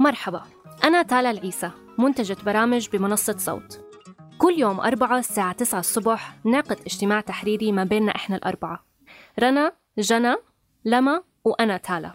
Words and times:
مرحبا 0.00 0.42
أنا 0.84 1.02
تالا 1.02 1.30
العيسى 1.30 1.70
منتجة 1.98 2.36
برامج 2.46 2.88
بمنصة 2.92 3.36
صوت. 3.38 3.80
كل 4.38 4.54
يوم 4.58 4.80
أربعة 4.80 5.18
الساعة 5.18 5.52
9 5.52 5.80
الصبح 5.80 6.36
نعقد 6.44 6.80
اجتماع 6.86 7.20
تحريري 7.20 7.72
ما 7.72 7.84
بيننا 7.84 8.14
إحنا 8.16 8.36
الأربعة. 8.36 8.84
رنا 9.40 9.72
جنى 9.98 10.34
لما 10.84 11.22
وأنا 11.44 11.76
تالا. 11.76 12.12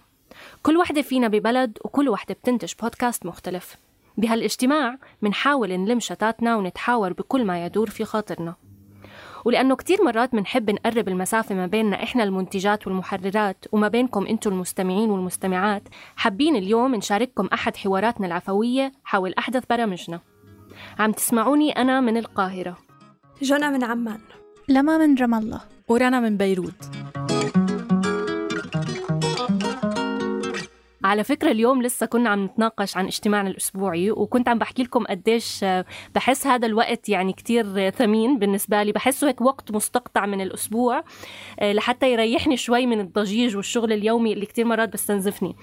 كل 0.64 0.78
وحدة 0.78 1.02
فينا 1.02 1.28
ببلد 1.28 1.78
وكل 1.86 2.10
وحدة 2.10 2.34
بتنتج 2.34 2.74
بودكاست 2.82 3.26
مختلف. 3.26 3.76
بهالاجتماع 4.18 4.98
منحاول 5.22 5.70
نلم 5.70 6.00
شتاتنا 6.00 6.56
ونتحاور 6.56 7.14
بكل 7.14 7.46
ما 7.46 7.66
يدور 7.66 7.90
في 7.90 8.06
خاطرنا. 8.06 8.56
ولأنه 9.46 9.76
كتير 9.76 10.04
مرات 10.04 10.34
منحب 10.34 10.70
نقرب 10.70 11.08
المسافة 11.08 11.56
ما 11.56 11.66
بيننا 11.66 12.04
إحنا 12.04 12.24
المنتجات 12.24 12.88
والمحررات 12.88 13.66
وما 13.72 13.88
بينكم 13.88 14.26
أنتم 14.26 14.52
المستمعين 14.52 15.10
والمستمعات. 15.10 15.84
حابين 16.16 16.56
اليوم 16.56 16.96
نشارككم 16.96 17.50
أحد 17.54 17.78
حواراتنا 17.78 18.28
العفوية 18.28 18.92
حول 19.04 19.34
أحدث 19.34 19.64
برامجنا. 19.70 20.20
عم 21.00 21.12
تسمعوني 21.12 21.72
أنا 21.72 22.02
من 22.02 22.18
القاهرة. 22.18 22.78
جنى 23.42 23.70
من 23.70 23.84
عمان. 23.84 24.20
لما 24.70 24.98
من 24.98 25.16
رام 25.18 25.36
الله. 25.36 25.62
ورنا 25.88 26.20
من 26.20 26.38
بيروت. 26.38 26.90
على 31.10 31.24
فكرة 31.24 31.52
اليوم 31.52 31.82
لسه 31.82 32.06
كنا 32.06 32.30
عم 32.30 32.46
نتناقش 32.46 32.98
عن 32.98 33.06
اجتماعنا 33.06 33.50
الأسبوعي 33.50 34.12
وكنت 34.12 34.50
عم 34.50 34.60
بحكي 34.60 34.84
لكم 34.84 35.04
قديش 35.04 35.66
بحس 36.16 36.48
هذا 36.48 36.68
الوقت 36.68 37.10
يعني 37.10 37.34
كتير 37.34 37.90
ثمين 37.90 38.40
بالنسبة 38.40 38.84
لي. 38.84 38.92
بحسه 38.92 39.28
هيك 39.28 39.42
وقت 39.42 39.72
مستقطع 39.72 40.26
من 40.26 40.42
الأسبوع 40.42 41.04
آه، 41.60 41.74
لحتى 41.74 42.14
يريحني 42.14 42.58
شوي 42.58 42.86
من 42.86 43.00
الضجيج 43.00 43.56
والشغل 43.56 43.94
اليومي 43.94 44.34
اللي 44.34 44.46
كتير 44.46 44.66
مرات 44.66 44.94
بستنزفني. 44.94 45.56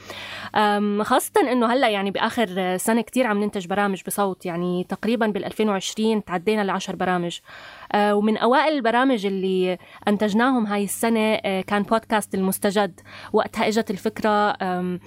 خاصة 1.02 1.52
إنه 1.52 1.72
هلأ 1.72 1.88
يعني 1.88 2.10
بآخر 2.10 2.76
سنة 2.76 3.00
كتير 3.00 3.26
عم 3.26 3.42
ننتج 3.42 3.66
برامج 3.66 4.02
بصوت 4.06 4.46
يعني 4.46 4.84
تقريبا 4.84 5.26
بال 5.26 5.44
2020 5.44 6.24
تعدينا 6.24 6.62
لعشر 6.62 6.96
برامج. 6.96 7.38
آه، 7.85 7.85
ومن 7.94 8.36
أوائل 8.36 8.72
البرامج 8.72 9.26
اللي 9.26 9.78
أنتجناهم 10.08 10.66
هاي 10.66 10.84
السنة 10.84 11.34
آه، 11.34 11.60
كان 11.60 11.82
بودكاست 11.82 12.34
المستجد 12.34 13.00
وقتها 13.32 13.68
إجت 13.68 13.90
الفكرة 13.90 14.30
آه، 14.30 14.98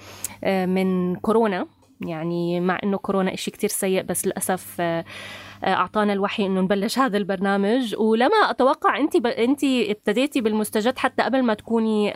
من 0.66 1.16
كورونا. 1.16 1.66
يعني 2.00 2.60
مع 2.60 2.78
إنه 2.84 2.96
كورونا 2.98 3.34
إشي 3.34 3.50
كتير 3.50 3.70
سيء 3.70 4.02
بس 4.02 4.26
للأسف 4.26 4.80
أعطانا 5.64 6.12
الوحي 6.12 6.46
إنه 6.46 6.60
نبلش 6.60 6.98
هذا 6.98 7.16
البرنامج. 7.16 7.94
ولما 7.98 8.50
أتوقع 8.50 8.96
انت 8.96 9.16
ب... 9.16 9.26
انت 9.26 9.64
ابتديتي 9.64 10.40
بالمستجد 10.40 10.98
حتى 10.98 11.22
قبل 11.22 11.42
ما 11.42 11.54
تكوني 11.54 12.12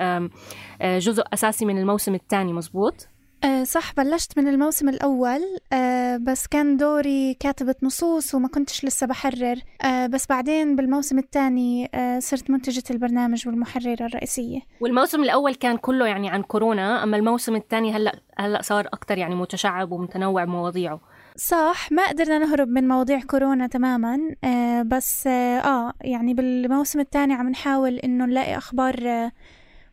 جزء 0.83 1.23
أساسي 1.33 1.65
من 1.65 1.79
الموسم 1.79 2.15
الثاني 2.15 2.53
مزبوط؟ 2.53 3.09
أه 3.45 3.65
صح 3.65 3.93
بلشت 3.97 4.39
من 4.39 4.49
الموسم 4.49 4.89
الأول 4.89 5.41
أه 5.73 6.17
بس 6.17 6.47
كان 6.47 6.77
دوري 6.77 7.35
كاتبة 7.35 7.75
نصوص 7.83 8.35
وما 8.35 8.49
كنتش 8.49 8.85
لسه 8.85 9.07
بحرر. 9.07 9.57
أه 9.83 10.07
بس 10.07 10.27
بعدين 10.27 10.77
بالموسم 10.77 11.19
الثاني 11.19 11.91
صرت 12.19 12.51
منتجة 12.51 12.83
البرنامج 12.91 13.49
والمحررة 13.49 14.07
الرئيسية. 14.07 14.61
والموسم 14.81 15.23
الأول 15.23 15.55
كان 15.55 15.77
كله 15.77 16.07
يعني 16.07 16.29
عن 16.29 16.43
كورونا 16.43 17.03
أما 17.03 17.17
الموسم 17.17 17.57
الثاني 17.57 17.93
هلأ 17.93 18.21
هلأ 18.39 18.63
صار 18.63 18.87
أكتر 18.87 19.19
يعني 19.19 19.35
متشعب 19.35 19.93
ومتنوع 19.93 20.45
مواضيعه 20.45 21.01
صح 21.37 21.93
ما 21.93 22.09
قدرنا 22.09 22.39
نهرب 22.39 22.69
من 22.69 22.89
مواضيع 22.89 23.21
كورونا 23.21 23.67
تماما 23.67 24.19
آه 24.45 24.83
بس 24.83 25.27
آه, 25.27 25.93
يعني 26.01 26.35
بالموسم 26.35 27.01
الثاني 27.01 27.35
عم 27.35 27.49
نحاول 27.49 27.99
إنه 27.99 28.25
نلاقي 28.25 28.57
أخبار 28.57 28.95
آه 29.07 29.33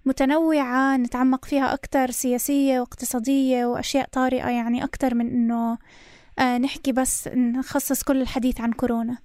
متنوعة 0.05 0.97
نتعمق 0.97 1.45
فيها 1.45 1.73
أكتر 1.73 2.11
سياسية 2.11 2.79
واقتصادية 2.79 3.65
وأشياء 3.65 4.07
طارئة 4.11 4.49
يعني 4.49 4.83
أكتر 4.83 5.15
من 5.15 5.27
إنه 5.27 5.77
آه، 6.39 6.57
نحكي 6.57 6.91
بس 6.91 7.27
نخصص 7.27 8.03
كل 8.03 8.21
الحديث 8.21 8.61
عن 8.61 8.71
كورونا. 8.71 9.17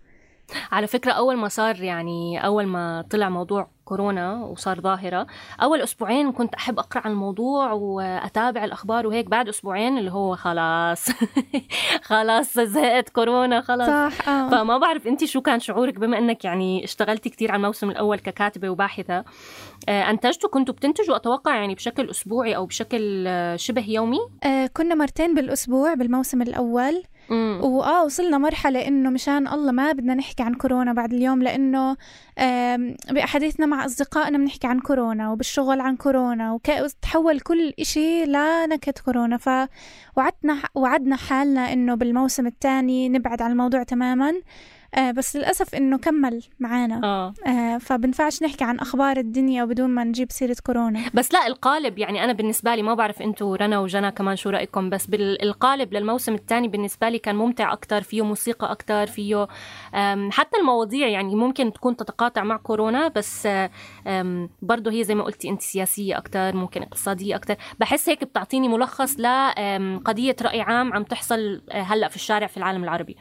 على 0.72 0.86
فكرة 0.86 1.12
أول 1.12 1.36
ما 1.36 1.48
صار 1.48 1.82
يعني 1.82 2.46
أول 2.46 2.66
ما 2.66 3.04
طلع 3.10 3.28
موضوع 3.28 3.68
كورونا 3.84 4.34
وصار 4.44 4.80
ظاهرة 4.80 5.26
أول 5.62 5.80
أسبوعين 5.80 6.32
كنت 6.32 6.54
أحب 6.54 6.78
أقرأ 6.78 7.02
عن 7.04 7.10
الموضوع 7.10 7.72
وأتابع 7.72 8.64
الأخبار 8.64 9.06
وهيك 9.06 9.26
بعد 9.26 9.48
أسبوعين 9.48 9.98
اللي 9.98 10.12
هو 10.12 10.36
خلاص 10.36 11.08
خلاص 12.10 12.58
زهقت 12.58 13.08
كورونا 13.08 13.60
خلاص. 13.60 14.12
صح 14.12 14.28
آه. 14.28 14.48
فما 14.48 14.78
بعرف 14.78 15.06
أنت 15.06 15.24
شو 15.24 15.40
كان 15.40 15.60
شعورك 15.60 15.98
بما 15.98 16.18
أنك 16.18 16.44
يعني 16.44 16.84
اشتغلتي 16.84 17.30
كتير 17.30 17.52
على 17.52 17.60
الموسم 17.60 17.90
الأول 17.90 18.18
ككاتبة 18.18 18.70
وباحثة. 18.70 19.24
آه، 19.88 20.10
أنتجتوا 20.10 20.50
كنتوا 20.50 20.74
بتنتجوا 20.74 21.16
أتوقع 21.16 21.56
يعني 21.56 21.74
بشكل 21.74 22.10
أسبوعي 22.10 22.56
أو 22.56 22.66
بشكل 22.66 23.24
آه، 23.26 23.56
شبه 23.56 23.84
يومي؟ 23.90 24.18
آه 24.44 24.66
كنا 24.66 24.94
مرتين 24.94 25.34
بالأسبوع 25.34 25.94
بالموسم 25.94 26.42
الأول. 26.42 27.02
وآه 27.30 28.04
وصلنا 28.04 28.38
مرحلة 28.38 28.88
إنه 28.88 29.10
مشان 29.10 29.48
الله 29.48 29.72
ما 29.72 29.92
بدنا 29.92 30.14
نحكي 30.14 30.42
عن 30.42 30.54
كورونا 30.54 30.92
بعد 30.92 31.12
اليوم 31.12 31.42
لإنه 31.42 31.96
بأحاديثنا 33.10 33.66
مع 33.66 33.84
أصدقائنا 33.84 34.38
بنحكي 34.38 34.66
عن 34.66 34.80
كورونا 34.80 35.30
وبالشغل 35.30 35.80
عن 35.80 35.96
كورونا 35.96 36.52
وتحول 36.52 37.40
كل 37.40 37.72
إشي 37.80 38.24
لنكهة 38.24 38.94
كورونا. 39.04 39.36
فوعدنا 39.36 40.58
وعدنا 40.74 41.16
حالنا 41.16 41.72
إنه 41.72 41.94
بالموسم 41.94 42.46
الثاني 42.46 43.08
نبعد 43.08 43.42
عن 43.42 43.50
الموضوع 43.50 43.82
تماما. 43.82 44.32
آه 44.96 45.10
بس 45.10 45.36
للأسف 45.36 45.74
إنه 45.74 45.98
كمل 45.98 46.42
معانا. 46.60 47.00
آه. 47.04 47.34
آه 47.46 47.78
فبنفعش 47.78 48.42
نحكي 48.42 48.64
عن 48.64 48.78
أخبار 48.78 49.16
الدنيا 49.16 49.64
بدون 49.64 49.90
ما 49.90 50.04
نجيب 50.04 50.32
سيرة 50.32 50.56
كورونا. 50.66 51.00
بس 51.14 51.32
لا 51.32 51.46
القالب 51.46 51.98
يعني 51.98 52.24
أنا 52.24 52.32
بالنسبة 52.32 52.74
لي 52.74 52.82
ما 52.82 52.94
بعرف 52.94 53.22
أنتوا 53.22 53.56
رنا 53.56 53.78
وجنا 53.78 54.10
كمان 54.10 54.36
شو 54.36 54.50
رأيكم 54.50 54.90
بس 54.90 55.06
بالقالب 55.06 55.94
للموسم 55.94 56.34
الثاني 56.34 56.68
بالنسبة 56.68 57.08
لي 57.08 57.18
كان 57.18 57.36
ممتع 57.36 57.72
أكتر 57.72 58.02
فيه 58.02 58.22
موسيقى 58.22 58.70
أكتر 58.70 59.06
فيه 59.06 59.46
حتى 60.30 60.58
المواضيع 60.60 61.08
يعني 61.08 61.34
ممكن 61.36 61.72
تكون 61.72 61.96
تتقاطع 61.96 62.44
مع 62.44 62.56
كورونا 62.56 63.08
بس 63.08 63.48
برضه 64.62 64.90
هي 64.90 65.04
زي 65.04 65.14
ما 65.14 65.24
قلتي 65.24 65.48
أنت 65.48 65.62
سياسية 65.62 66.18
أكتر 66.18 66.56
ممكن 66.56 66.82
اقتصادية 66.82 67.36
أكتر. 67.36 67.56
بحس 67.80 68.08
هيك 68.08 68.24
بتعطيني 68.24 68.68
ملخص 68.68 69.20
لقضية 69.20 70.36
رأي 70.42 70.60
عام 70.60 70.92
عم 70.92 71.02
تحصل 71.02 71.62
آه، 71.70 71.82
هلأ 71.82 72.08
في 72.08 72.16
الشارع 72.16 72.46
في 72.46 72.56
العالم 72.56 72.84
العربي. 72.84 73.16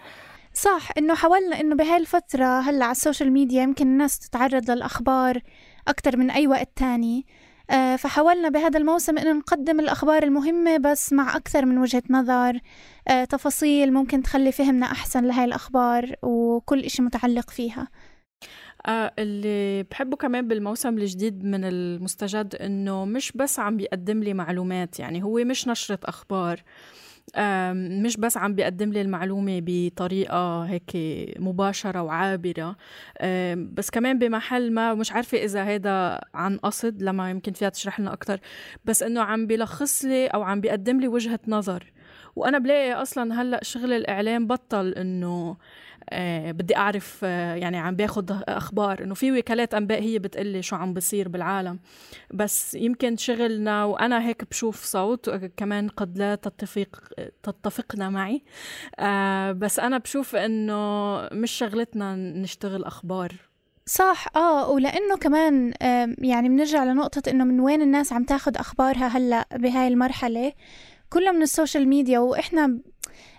صح 0.56 0.90
إنه 0.98 1.16
حاولنا 1.16 1.60
إنه 1.60 1.76
بهاي 1.76 1.98
الفترة 1.98 2.60
هلأ 2.60 2.86
على 2.86 2.92
السوشيال 2.92 3.32
ميديا 3.32 3.64
يمكن 3.64 3.88
الناس 3.88 4.20
تتعرض 4.20 4.72
للأخبار 4.72 5.42
أكثر 5.88 6.18
من 6.18 6.32
أي 6.32 6.48
وقت 6.48 6.70
تاني. 6.76 7.26
آه، 7.70 7.96
فحاولنا 7.96 8.50
بهذا 8.50 8.80
الموسم 8.80 9.18
إنه 9.18 9.34
نقدم 9.34 9.80
الأخبار 9.80 10.24
المهمة 10.24 10.78
بس 10.78 11.14
مع 11.14 11.36
أكثر 11.36 11.66
من 11.66 11.78
وجهة 11.78 12.04
نظر. 12.10 12.60
آه، 13.08 13.24
تفاصيل 13.24 13.94
ممكن 13.94 14.24
تخلي 14.24 14.52
فهمنا 14.52 14.86
أحسن 14.86 15.26
لهاي 15.26 15.46
الأخبار 15.46 16.16
وكل 16.24 16.80
إشي 16.80 17.02
متعلق 17.02 17.50
فيها. 17.50 17.88
آه 18.88 19.14
اللي 19.20 19.84
بحبه 19.84 20.18
كمان 20.18 20.48
بالموسم 20.48 20.98
الجديد 20.98 21.44
من 21.44 21.64
المستجد 21.64 22.56
إنه 22.56 23.06
مش 23.06 23.32
بس 23.32 23.60
عم 23.60 23.78
بيقدم 23.78 24.24
لي 24.24 24.34
معلومات 24.34 25.00
يعني 25.00 25.24
هو 25.24 25.44
مش 25.44 25.68
نشرة 25.68 26.00
أخبار. 26.06 26.64
مش 28.04 28.18
بس 28.18 28.38
عم 28.38 28.56
بيقدم 28.56 28.92
لي 28.92 29.02
المعلومة 29.02 29.62
بطريقة 29.66 30.64
هيك 30.64 30.92
مباشرة 31.40 32.02
وعابرة 32.02 32.76
بس 33.56 33.90
كمان 33.90 34.20
بمحل 34.20 34.72
ما 34.74 34.94
مش 34.94 35.12
عارفة 35.12 35.38
إذا 35.38 35.64
هذا 35.64 36.22
عن 36.34 36.58
قصد 36.58 37.02
لما 37.02 37.30
يمكن 37.30 37.52
فيها 37.54 37.70
تشرح 37.70 38.00
لنا 38.00 38.14
أكتر 38.14 38.40
بس 38.86 39.04
إنه 39.04 39.22
عم 39.22 39.48
بيلخص 39.48 40.06
لي 40.06 40.28
أو 40.28 40.44
عم 40.44 40.62
بيقدم 40.62 41.00
لي 41.00 41.08
وجهة 41.08 41.40
نظر. 41.48 41.92
وأنا 42.36 42.58
بلاقي 42.58 42.94
أصلا 42.94 43.42
هلأ 43.42 43.60
شغل 43.64 43.94
الإعلام 43.94 44.48
بطل 44.48 44.94
إنه 44.94 45.58
آه 46.10 46.52
بدي 46.52 46.78
أعرف 46.78 47.20
آه 47.24 47.56
يعني 47.56 47.78
عم 47.78 47.96
باخد 47.96 48.32
أخبار 48.48 49.04
إنه 49.04 49.14
في 49.14 49.32
وكالات 49.32 49.74
أنباء 49.74 50.02
هي 50.02 50.20
بتقلي 50.20 50.62
شو 50.62 50.76
عم 50.76 50.94
بصير 50.94 51.30
بالعالم. 51.30 51.80
بس 52.34 52.76
يمكن 52.76 53.18
شغلنا 53.18 53.86
وأنا 53.86 54.28
هيك 54.28 54.44
بشوف 54.50 54.84
صوت 54.84 55.30
كمان 55.30 55.88
قد 55.90 56.18
لا 56.18 56.36
تتفق 56.36 56.88
تتفق 57.44 58.10
معي. 58.10 58.44
آه 59.00 59.52
بس 59.52 59.80
أنا 59.80 59.98
بشوف 59.98 60.36
إنه 60.36 60.76
مش 61.32 61.52
شغلتنا 61.52 62.16
نشتغل 62.16 62.84
أخبار. 62.84 63.34
صح 63.86 64.26
آه 64.36 64.70
ولأنه 64.70 65.18
كمان 65.18 65.74
آه 65.82 66.16
يعني 66.18 66.50
بنرجع 66.50 66.84
لنقطة 66.84 67.30
إنه 67.30 67.44
من 67.44 67.60
وين 67.60 67.82
الناس 67.82 68.14
عم 68.14 68.24
تاخد 68.24 68.58
أخبارها 68.58 69.08
هلأ 69.08 69.48
بهاي 69.54 69.88
المرحلة؟ 69.88 70.54
كلها 71.10 71.32
من 71.32 71.42
السوشيال 71.42 71.88
ميديا 71.88 72.20
وإحنا 72.20 72.80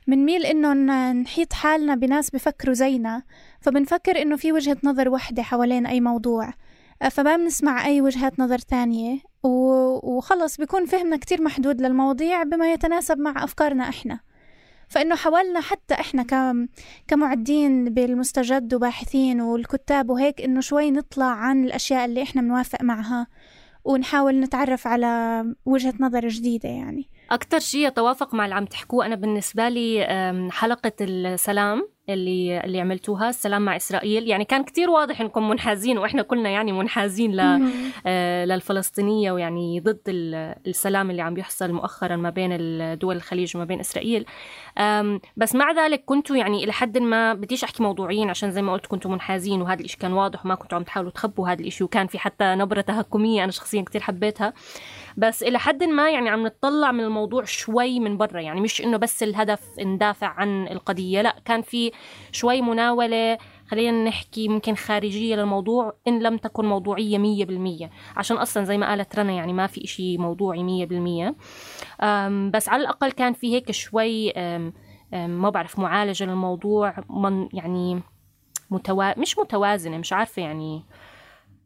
منميل 0.06 0.46
إنه 0.46 0.73
نحيط 1.12 1.52
حالنا 1.52 1.94
بناس 1.94 2.31
بفكروا 2.31 2.75
زينا 2.75 3.23
فبنفكر 3.61 4.23
إنه 4.23 4.37
في 4.37 4.52
وجهة 4.52 4.76
نظر 4.84 5.08
وحدة 5.08 5.43
حوالين 5.43 5.87
أي 5.87 6.00
موضوع. 6.00 6.52
فما 7.11 7.37
بنسمع 7.37 7.87
أي 7.87 8.00
وجهات 8.00 8.40
نظر 8.40 8.58
تانية 8.58 9.19
وخلص 9.43 10.56
بيكون 10.56 10.87
فهمنا 10.87 11.17
كتير 11.17 11.43
محدود 11.43 11.81
للمواضيع 11.81 12.43
بما 12.43 12.73
يتناسب 12.73 13.19
مع 13.19 13.44
أفكارنا 13.44 13.88
إحنا. 13.88 14.20
فإنه 14.88 15.14
حاولنا 15.14 15.61
حتى 15.61 15.94
إحنا 15.94 16.26
كمعدين 17.08 17.84
بالمستجد 17.84 18.75
وباحثين 18.75 19.40
والكتاب 19.40 20.11
وهيك 20.11 20.40
إنه 20.40 20.61
شوي 20.61 20.90
نطلع 20.90 21.26
عن 21.26 21.64
الأشياء 21.64 22.05
اللي 22.05 22.23
إحنا 22.23 22.43
بنوافق 22.43 22.82
معها 22.82 23.26
ونحاول 23.84 24.40
نتعرف 24.40 24.87
على 24.87 25.44
وجهة 25.64 25.94
نظر 26.00 26.28
جديدة 26.28 26.69
يعني. 26.69 27.08
أكتر 27.31 27.58
شيء 27.58 27.87
يتوافق 27.87 28.34
مع 28.34 28.44
اللي 28.44 28.55
عم 28.55 28.64
تحكوه 28.67 29.06
أنا 29.06 29.14
بالنسبة 29.14 29.69
لي 29.69 30.06
حلقة 30.52 30.93
السلام. 31.00 31.88
اللي 32.08 32.60
اللي 32.60 32.80
عملتوها. 32.80 33.28
السلام 33.28 33.62
مع 33.62 33.76
إسرائيل. 33.76 34.28
يعني 34.28 34.44
كان 34.44 34.64
كتير 34.64 34.90
واضح 34.90 35.20
إنكم 35.20 35.48
منحازين 35.48 35.98
وإحنا 35.98 36.22
كلنا 36.22 36.48
يعني 36.48 36.72
منحازين 36.72 37.36
ل 37.36 37.70
آه 38.06 38.44
للفلسطينية 38.44 39.32
ويعني 39.32 39.80
ضد 39.80 40.00
السلام 40.66 41.10
اللي 41.10 41.22
عم 41.22 41.34
بيحصل 41.34 41.72
مؤخرا 41.72 42.16
ما 42.16 42.30
بين 42.30 42.50
دول 42.98 43.16
الخليج 43.16 43.56
وما 43.56 43.64
بين 43.64 43.80
إسرائيل. 43.80 44.26
بس 45.36 45.54
مع 45.54 45.72
ذلك 45.72 46.04
كنتوا 46.04 46.36
يعني 46.36 46.64
إلى 46.64 46.72
حد 46.72 46.98
ما 46.98 47.34
بديش 47.34 47.64
أحكي 47.64 47.82
موضوعيين 47.82 48.30
عشان 48.30 48.50
زي 48.50 48.62
ما 48.62 48.72
قلت 48.72 48.86
كنتوا 48.86 49.10
منحازين 49.10 49.62
وهذا 49.62 49.80
الإشي 49.80 49.96
كان 49.98 50.12
واضح 50.12 50.46
وما 50.46 50.54
كنتوا 50.54 50.78
عم 50.78 50.84
تحاولوا 50.84 51.10
تخبوا 51.10 51.48
هذا 51.48 51.60
الإشي 51.60 51.84
وكان 51.84 52.06
في 52.06 52.18
حتى 52.18 52.54
نبرة 52.54 52.80
تهكمية 52.80 53.44
أنا 53.44 53.52
شخصيا 53.52 53.82
كتير 53.82 54.00
حبيتها. 54.00 54.52
بس 55.16 55.42
إلى 55.42 55.58
حد 55.58 55.84
ما 55.84 56.10
يعني 56.10 56.28
عم 56.28 56.46
نطلع 56.46 56.92
من 56.92 57.04
الموضوع 57.04 57.44
شوي 57.44 58.00
من 58.00 58.16
برا. 58.16 58.40
يعني 58.40 58.60
مش 58.60 58.82
إنه 58.82 58.96
بس 58.96 59.22
الهدف 59.22 59.60
ندافع 59.80 60.26
عن 60.26 60.68
القضية 60.68 61.22
لا 61.22 61.36
كان 61.44 61.62
في 61.62 61.92
شوي 62.32 62.62
مناولة 62.62 63.38
خلينا 63.69 64.04
نحكي 64.04 64.48
ممكن 64.48 64.75
خارجية 64.75 65.37
للموضوع 65.37 65.94
إن 66.08 66.22
لم 66.22 66.37
تكن 66.37 66.64
موضوعية 66.64 67.19
مية 67.19 67.44
بالمية. 67.44 67.90
عشان 68.16 68.37
أصلا 68.37 68.64
زي 68.64 68.78
ما 68.78 68.88
قالت 68.88 69.19
رنا 69.19 69.32
يعني 69.32 69.52
ما 69.52 69.66
في 69.66 69.84
إشي 69.84 70.19
موضوعي 70.19 70.62
مية 70.62 70.87
بالمية. 70.87 71.34
بس 72.50 72.69
على 72.69 72.82
الأقل 72.82 73.12
كان 73.12 73.32
في 73.32 73.54
هيك 73.54 73.70
شوي 73.70 74.32
ما 75.12 75.50
بعرف 75.50 75.78
معالجة 75.78 76.25
للموضوع 76.25 76.94
من 77.10 77.48
يعني 77.52 78.02
متوا... 78.70 79.19
مش 79.19 79.38
متوازنة 79.38 79.99
مش 79.99 80.12
عارفة 80.12 80.42
يعني. 80.42 80.84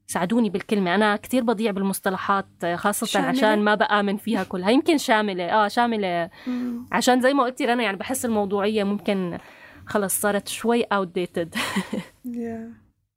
ساعدوني 0.06 0.50
بالكلمة. 0.50 0.94
أنا 0.94 1.16
كتير 1.16 1.42
بضيع 1.42 1.70
بالمصطلحات 1.70 2.46
خاصة 2.74 3.06
شاملة. 3.06 3.28
عشان 3.28 3.64
ما 3.64 3.74
بآمن 3.74 4.16
فيها 4.16 4.44
كلها. 4.44 4.70
يمكن 4.70 4.98
شاملة. 4.98 5.44
آه 5.44 5.68
شاملة. 5.68 6.30
مم. 6.46 6.86
عشان 6.92 7.20
زي 7.20 7.34
ما 7.34 7.42
قلتي 7.42 7.64
رنا 7.64 7.82
يعني 7.82 7.96
بحس 7.96 8.24
الموضوعية 8.24 8.84
ممكن 8.84 9.38
خلص 9.90 10.20
صارت 10.20 10.48
شوي 10.48 10.84
outdated. 10.84 11.48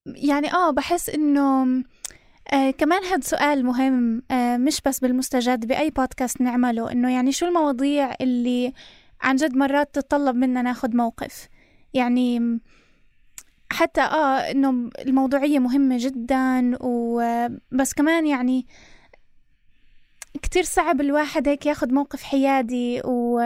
يعني 0.05 0.53
آه 0.53 0.71
بحس 0.71 1.09
إنه 1.09 1.63
آه 2.53 2.71
كمان 2.71 3.03
هاد 3.03 3.23
سؤال 3.23 3.65
مهم 3.65 4.23
آه 4.31 4.57
مش 4.57 4.81
بس 4.85 4.99
بالمستجد 4.99 5.67
بأي 5.67 5.89
بودكاست 5.89 6.41
نعمله 6.41 6.91
إنه 6.91 7.13
يعني 7.13 7.31
شو 7.31 7.45
المواضيع 7.45 8.13
اللي 8.21 8.73
عن 9.21 9.35
جد 9.35 9.55
مرات 9.55 9.95
تتطلب 9.95 10.35
منا 10.35 10.61
ناخد 10.61 10.95
موقف؟ 10.95 11.47
يعني 11.93 12.59
حتى 13.71 14.01
آه 14.01 14.51
إنه 14.51 14.89
الموضوعية 14.99 15.59
مهمة 15.59 15.97
جدا 15.99 16.77
وبس 16.81 17.93
كمان 17.93 18.27
يعني 18.27 18.65
كتير 20.41 20.63
صعب 20.63 21.01
الواحد 21.01 21.47
هيك 21.47 21.65
ياخد 21.65 21.93
موقف 21.93 22.23
حيادي 22.23 23.01
و... 23.05 23.41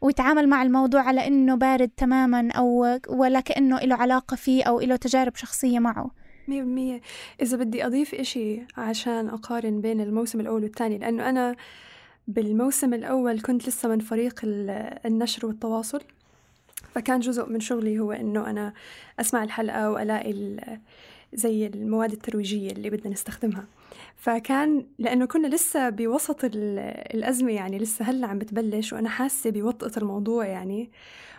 ويتعامل 0.00 0.48
مع 0.48 0.62
الموضوع 0.62 1.02
على 1.02 1.26
إنه 1.26 1.54
بارد 1.54 1.90
تماما 1.96 2.52
أو 2.52 2.98
ولا 3.08 3.40
كأنه 3.40 3.78
له 3.78 3.96
علاقة 3.96 4.34
فيه 4.34 4.64
أو 4.64 4.80
له 4.80 4.96
تجارب 4.96 5.36
شخصية 5.36 5.78
معه. 5.78 6.10
مية 6.48 6.62
بالمية. 6.62 7.00
إذا 7.42 7.56
بدي 7.56 7.86
أضيف 7.86 8.14
إشي 8.14 8.60
عشان 8.76 9.28
أقارن 9.28 9.80
بين 9.80 10.00
الموسم 10.00 10.40
الأول 10.40 10.62
والثاني 10.62 10.98
لأنه 10.98 11.28
أنا 11.28 11.56
بالموسم 12.28 12.94
الأول 12.94 13.40
كنت 13.40 13.68
لسه 13.68 13.88
من 13.88 13.98
فريق 13.98 14.40
النشر 15.06 15.46
والتواصل 15.46 16.00
فكان 16.94 17.20
جزء 17.20 17.48
من 17.48 17.60
شغلي 17.60 17.98
هو 17.98 18.12
إنه 18.12 18.50
أنا 18.50 18.72
أسمع 19.20 19.44
الحلقة 19.44 19.90
وألاقي 19.90 20.56
زي 21.32 21.66
المواد 21.66 22.12
الترويجية 22.12 22.70
اللي 22.70 22.90
بدنا 22.90 23.12
نستخدمها. 23.12 23.64
فكان 24.20 24.86
لأنه 24.98 25.26
كنا 25.26 25.46
لسه 25.48 25.88
بوسط 25.90 26.40
الأزمة 26.44 27.52
يعني 27.52 27.78
لسه 27.78 28.04
هلأ 28.04 28.26
عم 28.26 28.38
بتبلش 28.38 28.92
وأنا 28.92 29.08
حاسة 29.08 29.50
بوطئة 29.50 29.92
الموضوع 29.96 30.46
يعني. 30.46 30.90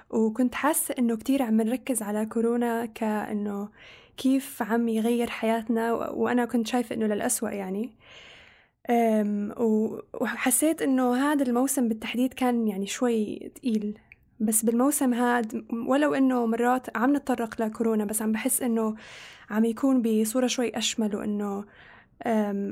وكنت 0.10 0.56
حاسة 0.56 0.96
إنه 1.00 1.16
كتير 1.18 1.44
عم 1.44 1.62
نركز 1.62 2.02
على 2.02 2.26
كورونا 2.26 2.86
كأنه 2.86 3.70
كيف 4.18 4.62
عم 4.64 4.88
يغير 4.88 5.30
حياتنا 5.30 5.94
وأنا 5.94 6.46
كنت 6.46 6.68
شايفة 6.68 6.96
إنه 6.96 7.06
للأسوأ 7.06 7.50
يعني. 7.50 7.98
وحسيت 10.22 10.82
إنه 10.82 11.16
هذا 11.16 11.44
الموسم 11.44 11.88
بالتحديد 11.88 12.34
كان 12.34 12.68
يعني 12.68 12.88
شوي 12.88 13.52
تقيل. 13.56 14.00
بس 14.40 14.66
بالموسم 14.66 15.14
هاد 15.14 15.66
ولو 15.88 16.14
إنه 16.14 16.46
مرات 16.46 16.98
عم 16.98 17.16
نتطرق 17.16 17.62
لكورونا 17.62 18.06
بس 18.06 18.22
عم 18.22 18.32
بحس 18.32 18.62
إنه 18.62 18.96
عم 19.50 19.66
يكون 19.66 20.02
بصورة 20.02 20.48
شوي 20.48 20.78
أشمل 20.78 21.16
وإنه 21.16 21.66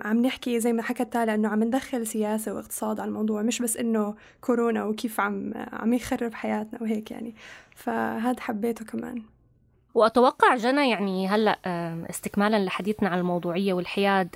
عم 0.02 0.22
نحكي 0.22 0.60
زي 0.60 0.74
ما 0.74 0.82
حكت 0.82 1.14
تالا 1.14 1.36
إنه 1.36 1.50
عم 1.50 1.64
ندخل 1.64 2.08
سياسة 2.08 2.54
واقتصاد 2.54 3.00
على 3.00 3.08
الموضوع 3.10 3.42
مش 3.42 3.62
بس 3.62 3.78
إنه 3.78 4.16
كورونا 4.42 4.84
وكيف 4.84 5.20
عم 5.20 5.54
عم 5.56 5.94
يخرب 5.94 6.34
حياتنا 6.34 6.82
وهيك 6.82 7.12
يعني. 7.12 7.36
فهذا 7.76 8.42
حبيته 8.42 8.86
كمان. 8.86 9.22
وأتوقع 9.94 10.56
جنى 10.56 10.90
يعني 10.90 11.28
هلأ 11.28 11.60
استكمالا 12.10 12.66
لحديثنا 12.66 13.10
عن 13.10 13.20
الموضوعية 13.20 13.74
والحياد 13.74 14.30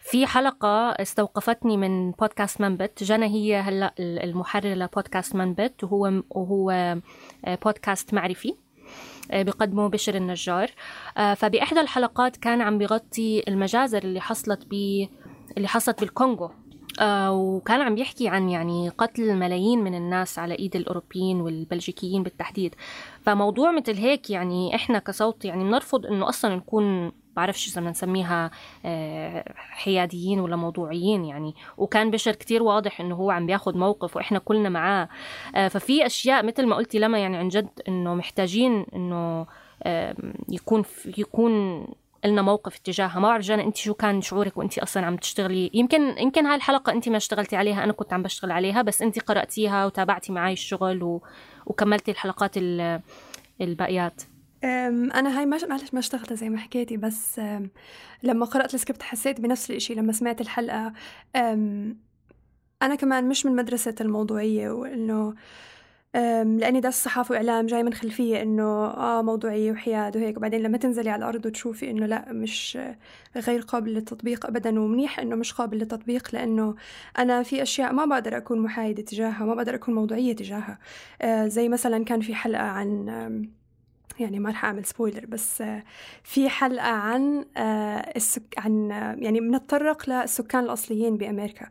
في 0.00 0.26
حلقة 0.26 0.90
استوقفتني 0.90 1.76
من 1.76 2.10
بودكاست 2.10 2.60
منبت. 2.60 3.02
جنى 3.02 3.26
هي 3.26 3.56
هلأ 3.56 3.94
المحررة 3.98 4.74
لبودكاست 4.74 5.34
منبت 5.34 5.84
وهو 5.84 6.22
وهو 6.30 6.96
بودكاست 7.64 8.14
معرفي. 8.14 8.54
بقدمه 9.32 9.88
بشر 9.88 10.14
النجار. 10.14 10.70
آه، 11.18 11.34
فبإحدى 11.34 11.80
الحلقات 11.80 12.36
كان 12.36 12.60
عم 12.60 12.78
بغطي 12.78 13.42
المجازر 13.48 14.04
اللي 14.04 14.20
حصلت 14.20 14.66
ب 14.70 14.74
اللي 15.56 15.68
حصلت 15.68 16.00
بالكونغو. 16.00 16.50
آه 17.00 17.32
وكان 17.32 17.80
عم 17.80 17.94
بيحكي 17.94 18.28
عن 18.28 18.48
يعني 18.48 18.88
قتل 18.88 19.34
ملايين 19.34 19.84
من 19.84 19.94
الناس 19.94 20.38
على 20.38 20.54
إيد 20.58 20.76
الأوروبيين 20.76 21.40
والبلجيكيين 21.40 22.22
بالتحديد. 22.22 22.74
فموضوع 23.22 23.72
مثل 23.72 23.94
هيك 23.94 24.30
يعني 24.30 24.74
إحنا 24.74 24.98
كصوت 24.98 25.44
يعني 25.44 25.64
بنرفض 25.64 26.06
إنه 26.06 26.28
أصلا 26.28 26.56
نكون 26.56 27.12
بعرفش 27.36 27.68
إذا 27.68 27.80
نسميها 27.80 28.50
آه، 28.84 29.52
حياديين 29.56 30.40
ولا 30.40 30.56
موضوعيين 30.56 31.24
يعني. 31.24 31.54
وكان 31.76 32.10
بشر 32.10 32.32
كتير 32.32 32.62
واضح 32.62 33.00
إنه 33.00 33.14
هو 33.14 33.30
عم 33.30 33.46
بياخد 33.46 33.76
موقف 33.76 34.16
وإحنا 34.16 34.38
كلنا 34.38 34.68
معاه. 34.68 35.08
آه، 35.56 35.68
ففي 35.68 36.06
أشياء 36.06 36.46
مثل 36.46 36.66
ما 36.66 36.76
قلتي 36.76 36.98
لما 36.98 37.18
يعني 37.18 37.36
عن 37.36 37.48
جد 37.48 37.68
إنه 37.88 38.14
محتاجين 38.14 38.86
إنه 38.94 39.46
يكون 40.48 40.84
يكون 41.18 41.86
لنا 42.24 42.42
موقف 42.42 42.76
اتجاهها. 42.76 43.20
ما 43.20 43.28
بعرف 43.28 43.44
جانا 43.44 43.62
انت 43.62 43.76
شو 43.76 43.94
كان 43.94 44.20
شعورك 44.22 44.56
وانت 44.56 44.78
أصلا 44.78 45.06
عم 45.06 45.16
تشتغلي؟ 45.16 45.70
يمكن 45.74 46.18
يمكن 46.18 46.46
هاي 46.46 46.56
الحلقة 46.56 46.92
انت 46.92 47.08
ما 47.08 47.16
اشتغلتي 47.16 47.56
عليها 47.56 47.84
أنا 47.84 47.92
كنت 47.92 48.12
عم 48.12 48.22
بشتغل 48.22 48.50
عليها 48.50 48.82
بس 48.82 49.02
انت 49.02 49.18
قرأتيها 49.18 49.86
وتابعتي 49.86 50.32
معي 50.32 50.52
الشغل 50.52 51.02
و... 51.02 51.22
وكملتي 51.66 52.10
الحلقات 52.10 52.56
الباقيات. 53.60 54.22
أنا 55.14 55.38
هاي 55.38 55.46
معلش 55.46 55.64
ما 55.94 55.98
اشتغلت 55.98 56.32
زي 56.32 56.48
ما 56.48 56.58
حكيتي 56.58 56.96
بس 56.96 57.40
لما 58.22 58.46
قرأت 58.46 58.74
السكريبت 58.74 59.02
حسيت 59.02 59.40
بنفس 59.40 59.70
الإشي 59.70 59.94
لما 59.94 60.12
سمعت 60.12 60.40
الحلقة. 60.40 60.92
أنا 62.82 62.94
كمان 62.98 63.28
مش 63.28 63.46
من 63.46 63.56
مدرسة 63.56 63.94
الموضوعية 64.00 64.70
وإنه 64.70 65.34
لأني 66.44 66.80
درست 66.80 67.04
صحافة 67.04 67.32
وإعلام 67.32 67.66
جاي 67.66 67.82
من 67.82 67.94
خلفية 67.94 68.42
إنه 68.42 68.62
آه 68.86 69.22
موضوعية 69.22 69.72
وحياد 69.72 70.16
وهيك. 70.16 70.36
وبعدين 70.36 70.62
لما 70.62 70.78
تنزلي 70.78 71.10
على 71.10 71.18
الأرض 71.18 71.46
وتشوفي 71.46 71.90
إنه 71.90 72.06
لأ 72.06 72.32
مش 72.32 72.78
غير 73.36 73.60
قابل 73.60 73.94
للتطبيق 73.94 74.46
أبدا 74.46 74.80
ومنيح 74.80 75.20
إنه 75.20 75.36
مش 75.36 75.52
قابل 75.52 75.78
للتطبيق 75.78 76.28
لأنه 76.34 76.74
أنا 77.18 77.42
في 77.42 77.62
أشياء 77.62 77.92
ما 77.92 78.04
بقدر 78.04 78.36
أكون 78.36 78.58
محايدة 78.58 79.02
تجاهها 79.02 79.44
ما 79.44 79.54
بقدر 79.54 79.74
أكون 79.74 79.94
موضوعية 79.94 80.36
تجاهها. 80.36 80.78
آه 81.22 81.46
زي 81.46 81.68
مثلا 81.68 82.04
كان 82.04 82.20
في 82.20 82.34
حلقة 82.34 82.62
عن 82.62 83.48
يعني 84.20 84.38
ما 84.38 84.50
رح 84.50 84.64
أعمل 84.64 84.84
سبويلر 84.84 85.26
بس 85.26 85.62
في 86.22 86.48
حلقة 86.48 86.88
عن 86.90 87.44
آه، 87.56 88.12
السك 88.16 88.54
عن 88.58 88.90
يعني 89.18 89.40
بنتطرق 89.40 90.10
للسكان 90.10 90.64
الأصليين 90.64 91.16
بأمريكا. 91.16 91.66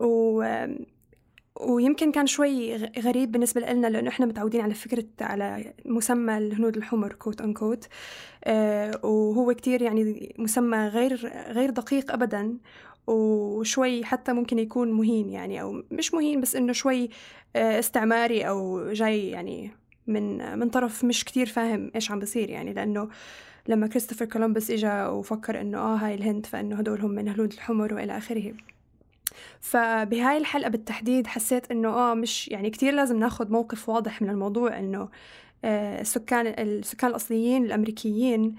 و 0.00 0.44
ويمكن 1.60 2.12
كان 2.12 2.26
شوي 2.26 2.76
غريب 2.76 3.32
بالنسبة 3.32 3.60
لنا 3.60 3.86
لأنه 3.86 4.08
إحنا 4.08 4.26
متعودين 4.26 4.60
على 4.60 4.74
فكرة 4.74 5.04
على 5.20 5.74
مسمى 5.84 6.38
الهنود 6.38 6.76
الحمر 6.76 7.12
quote 7.12 7.40
unquote 7.40 7.88
آه 8.44 9.06
وهو 9.06 9.54
كتير 9.54 9.82
يعني 9.82 10.34
مسمى 10.38 10.78
غير 10.78 11.32
غير 11.48 11.70
دقيق 11.70 12.12
أبدا 12.12 12.58
وشوي 13.06 14.04
حتى 14.04 14.32
ممكن 14.32 14.58
يكون 14.58 14.92
مهين 14.92 15.30
يعني 15.30 15.60
أو 15.62 15.82
مش 15.90 16.14
مهين 16.14 16.40
بس 16.40 16.56
إنه 16.56 16.72
شوي 16.72 17.10
آه 17.56 17.78
استعماري 17.78 18.48
أو 18.48 18.88
جاي 18.92 19.30
يعني 19.30 19.70
من 20.10 20.58
من 20.58 20.68
طرف 20.68 21.04
مش 21.04 21.24
كتير 21.24 21.46
فاهم 21.46 21.90
إيش 21.94 22.10
عم 22.10 22.18
بصير 22.18 22.50
يعني 22.50 22.72
لأنه 22.72 23.08
لما 23.68 23.86
كريستوفر 23.86 24.24
كولومبوس 24.24 24.70
إجا 24.70 25.06
وفكر 25.06 25.60
إنه 25.60 25.78
آه 25.78 25.96
هاي 25.96 26.14
الهند 26.14 26.46
فإنه 26.46 26.76
هدول 26.76 27.00
هم 27.00 27.10
من 27.10 27.28
هنود 27.28 27.52
الحمر 27.52 27.94
وإلى 27.94 28.16
آخره. 28.16 28.52
فبهاي 29.60 30.38
الحلقة 30.38 30.68
بالتحديد 30.68 31.26
حسيت 31.26 31.70
إنه 31.70 31.88
آه 31.88 32.14
مش 32.14 32.48
يعني 32.48 32.70
كتير 32.70 32.94
لازم 32.94 33.18
ناخد 33.18 33.50
موقف 33.50 33.88
واضح 33.88 34.22
من 34.22 34.30
الموضوع 34.30 34.78
إنه 34.78 35.08
السكان 35.64 36.46
السكان 36.46 37.10
الأصليين 37.10 37.64
الأمريكيين 37.64 38.54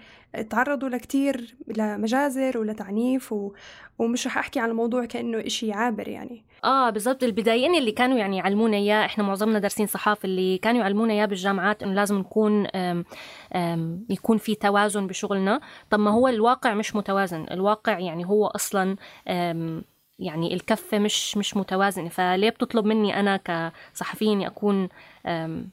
تعرضوا 0.50 0.90
لكتير 0.90 1.56
لمجازر 1.78 2.58
ولتعنيف 2.58 3.34
و... 3.34 3.54
ومش 4.00 4.28
رح 4.28 4.38
أحكي 4.38 4.60
عن 4.60 4.70
الموضوع 4.70 5.06
كأنه 5.06 5.46
إشي 5.46 5.72
عابر 5.72 6.08
يعني. 6.08 6.44
آه 6.64 6.90
بالضبط. 6.90 7.24
البدايين 7.24 7.76
اللي 7.76 7.92
كانوا 7.92 8.18
يعني 8.18 8.38
يعلمونا 8.38 8.78
إياه 8.78 9.06
إحنا 9.06 9.24
معظمنا 9.24 9.60
دارسين 9.60 9.88
صحافة 9.88 10.26
اللي 10.26 10.58
كانوا 10.58 10.82
يعلمونا 10.82 11.14
إياه 11.14 11.26
بالجامعات 11.26 11.84
إنه 11.84 11.94
لازم 11.94 12.18
نكون 12.18 12.68
أم 12.68 13.06
أم 13.56 14.06
يكون 14.10 14.38
في 14.38 14.56
توازن 14.56 15.08
بشغلنا. 15.08 15.62
طب 15.90 16.00
ما 16.00 16.12
هو 16.12 16.28
الواقع 16.28 16.74
مش 16.74 16.96
متوازن. 16.96 17.46
الواقع 17.52 18.00
يعني 18.00 18.26
هو 18.26 18.48
أصلا 18.48 18.96
يعني 20.20 20.54
الكفة 20.54 21.00
مش 21.00 21.38
مش 21.38 21.58
متوازنة. 21.58 22.10
فليه 22.10 22.50
بتطلب 22.50 22.86
مني 22.86 23.20
أنا 23.20 23.38
كصحفيه 23.94 24.34
اني 24.34 24.48
أكون 24.48 24.90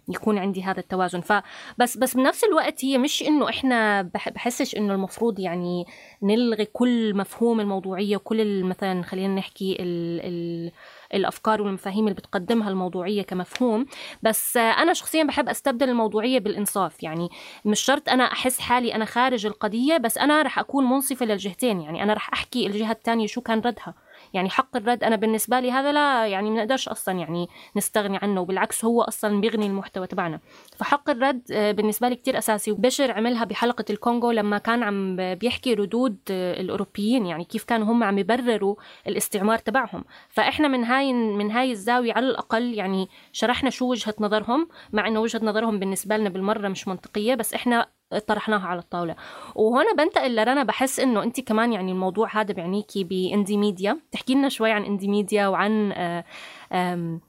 يكون 0.08 0.38
عندي 0.38 0.62
هذا 0.62 0.80
التوازن. 0.80 1.20
فبس 1.20 1.96
بس 1.96 2.16
بنفس 2.16 2.44
الوقت 2.44 2.84
هي 2.84 2.98
مش 2.98 3.22
إنه 3.22 3.48
إحنا 3.48 4.02
بحسش 4.02 4.76
إنه 4.76 4.94
المفروض 4.94 5.38
يعني 5.40 5.86
نلغي 6.22 6.64
كل 6.64 7.16
مفهوم 7.16 7.60
الموضوعية 7.60 8.16
وكل 8.16 8.64
مثلا 8.64 9.02
خلينا 9.02 9.34
نحكي 9.34 9.76
ال 9.80 10.20
ال 10.20 10.72
الأفكار 11.14 11.62
والمفاهيم 11.62 12.04
اللي 12.04 12.14
بتقدمها 12.14 12.70
الموضوعية 12.70 13.22
كمفهوم. 13.22 13.86
بس 14.22 14.56
أنا 14.56 14.92
شخصيا 14.92 15.24
بحب 15.24 15.48
أستبدل 15.48 15.88
الموضوعية 15.88 16.38
بالإنصاف. 16.38 17.02
يعني 17.02 17.28
مش 17.64 17.80
شرط 17.80 18.08
أنا 18.08 18.24
أحس 18.24 18.60
حالي 18.60 18.94
أنا 18.94 19.04
خارج 19.04 19.46
القضية 19.46 19.96
بس 19.96 20.18
أنا 20.18 20.42
رح 20.42 20.58
أكون 20.58 20.84
منصفة 20.84 21.26
للجهتين. 21.26 21.80
يعني 21.80 22.02
أنا 22.02 22.14
رح 22.14 22.32
أحكي 22.32 22.66
الجهة 22.66 22.92
الثانية 22.92 23.26
شو 23.26 23.40
كان 23.40 23.60
ردها. 23.60 23.94
يعني 24.34 24.50
حق 24.50 24.76
الرد 24.76 25.04
أنا 25.04 25.16
بالنسبة 25.16 25.60
لي 25.60 25.70
هذا 25.70 25.92
لا 25.92 26.26
يعني 26.26 26.50
ما 26.50 26.56
نقدرش 26.56 26.88
أصلا 26.88 27.18
يعني 27.18 27.48
نستغني 27.76 28.18
عنه 28.22 28.40
وبالعكس 28.40 28.84
هو 28.84 29.02
أصلا 29.02 29.40
بيغني 29.40 29.66
المحتوى 29.66 30.06
تبعنا. 30.06 30.40
فحق 30.76 31.10
الرد 31.10 31.42
آه، 31.52 31.72
بالنسبة 31.72 32.08
لي 32.08 32.14
كتير 32.16 32.38
أساسي. 32.38 32.72
وبشر 32.72 33.10
عملها 33.12 33.44
بحلقة 33.44 33.84
الكونغو 33.90 34.30
لما 34.30 34.58
كان 34.58 34.82
عم 34.82 35.16
بيحكي 35.34 35.74
ردود 35.74 36.18
آه، 36.30 36.60
الأوروبيين 36.60 37.26
يعني 37.26 37.44
كيف 37.44 37.64
كانوا 37.64 37.86
هم 37.92 38.02
عم 38.02 38.18
يبرروا 38.18 38.76
الاستعمار 39.06 39.58
تبعهم. 39.58 40.04
فإحنا 40.28 40.68
من 40.68 40.84
هاي 40.84 41.12
من 41.12 41.50
هاي 41.50 41.72
الزاوية 41.72 42.12
على 42.12 42.26
الأقل 42.26 42.74
يعني 42.74 43.08
شرحنا 43.32 43.70
شو 43.70 43.90
وجهة 43.90 44.14
نظرهم 44.20 44.68
مع 44.92 45.08
إنه 45.08 45.20
وجهة 45.20 45.40
نظرهم 45.42 45.78
بالنسبة 45.78 46.16
لنا 46.16 46.28
بالمرة 46.28 46.68
مش 46.68 46.88
منطقية 46.88 47.34
بس 47.34 47.54
إحنا 47.54 47.86
طرحناها 48.26 48.66
على 48.66 48.80
الطاولة. 48.80 49.16
وهنا 49.54 49.92
بنتقل 49.98 50.36
لرنا 50.36 50.62
بحس 50.62 51.00
إنه 51.00 51.22
انت 51.22 51.40
كمان 51.40 51.72
يعني 51.72 51.92
الموضوع 51.92 52.40
هذا 52.40 52.52
بعنيكي 52.52 53.04
بإندي 53.04 53.56
ميديا. 53.56 54.00
تحكي 54.12 54.34
لنا 54.34 54.48
شوي 54.48 54.70
عن 54.70 54.84
إندي 54.84 55.08
ميديا 55.08 55.46
وعن 55.46 55.92
آه، 55.92 56.24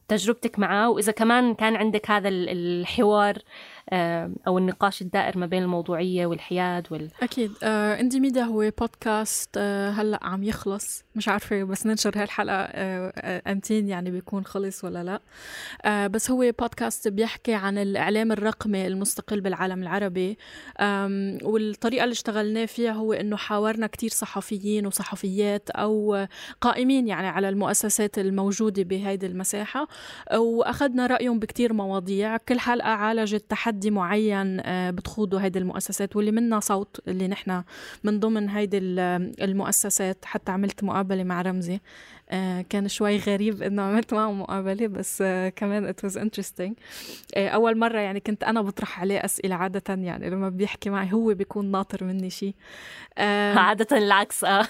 تجربتك 0.07 0.59
معه 0.59 0.89
وإذا 0.89 1.11
كمان 1.11 1.53
كان 1.53 1.75
عندك 1.75 2.11
هذا 2.11 2.29
الحوار 2.29 3.37
أو 4.47 4.57
النقاش 4.57 5.01
الدائر 5.01 5.37
ما 5.37 5.45
بين 5.45 5.63
الموضوعية 5.63 6.25
والحياد 6.25 6.87
وال 6.91 7.09
أكيد. 7.23 7.51
آه 7.63 7.99
إندي 7.99 8.19
ميديا 8.19 8.43
هو 8.43 8.71
بودكاست 8.79 9.49
آه 9.57 9.89
هلأ 9.89 10.19
عم 10.21 10.43
يخلص. 10.43 11.03
مش 11.19 11.27
عارفة 11.27 11.63
بس 11.63 11.85
ننشر 11.85 12.11
هالحلقة 12.15 12.55
آه 12.55 13.41
أمتين 13.51 13.87
يعني 13.87 14.11
بيكون 14.11 14.45
خلص 14.45 14.83
ولا 14.83 15.03
لا. 15.03 15.19
آه 15.85 16.07
بس 16.07 16.31
هو 16.31 16.51
بودكاست 16.59 17.07
بيحكي 17.07 17.53
عن 17.53 17.77
الإعلام 17.77 18.31
الرقمي 18.31 18.87
المستقل 18.87 19.41
بالعالم 19.41 19.81
العربي. 19.83 20.37
والطريقة 21.43 22.03
اللي 22.03 22.13
اشتغلناه 22.13 22.65
فيها 22.65 22.91
هو 22.91 23.13
إنه 23.13 23.37
حاورنا 23.37 23.87
كتير 23.87 24.09
صحفيين 24.09 24.87
وصحفيات 24.87 25.69
أو 25.69 26.25
قائمين 26.61 27.07
يعني 27.07 27.27
على 27.27 27.49
المؤسسات 27.49 28.19
الموجودة 28.19 28.83
بهيدي 28.83 29.25
المساحة 29.25 29.87
وأخذنا 30.33 31.07
رأيهم 31.07 31.39
بكتير 31.39 31.73
مواضيع. 31.73 32.37
كل 32.37 32.59
حلقة 32.59 32.89
عالجت 32.89 33.45
تحدي 33.49 33.91
معين 33.91 34.59
آه، 34.59 34.91
بتخوضه 34.91 35.37
هيدي 35.37 35.59
المؤسسات 35.59 36.15
واللي 36.15 36.31
منا 36.31 36.59
صوت 36.59 36.99
اللي 37.07 37.27
نحن 37.27 37.63
من 38.03 38.19
ضمن 38.19 38.49
هيدي 38.49 38.77
المؤسسات. 38.77 40.25
حتى 40.25 40.51
عملت 40.51 40.83
مقابلة 41.09 41.23
مع 41.23 41.41
رمزي. 41.41 41.79
آه، 42.29 42.61
كان 42.69 42.87
شوي 42.87 43.17
غريب 43.17 43.63
إنه 43.63 43.81
عملت 43.81 44.13
معه 44.13 44.31
مقابلة 44.31 44.87
بس 44.87 45.21
آه، 45.21 45.49
كمان 45.49 45.93
it 45.93 46.09
was 46.09 46.13
interesting. 46.13 46.73
أول 47.37 47.77
مرة 47.77 47.99
يعني 47.99 48.19
كنت 48.19 48.43
أنا 48.43 48.61
بطرح 48.61 49.01
عليه 49.01 49.25
أسئلة 49.25 49.55
عادة 49.55 49.83
يعني 50.03 50.29
لما 50.29 50.49
بيحكي 50.49 50.89
معي 50.89 51.13
هو 51.13 51.33
بيكون 51.33 51.71
ناطر 51.71 52.03
مني 52.03 52.29
شيء 52.29 52.53
عادة 53.57 53.97
العكس 53.97 54.43
آه. 54.43 54.67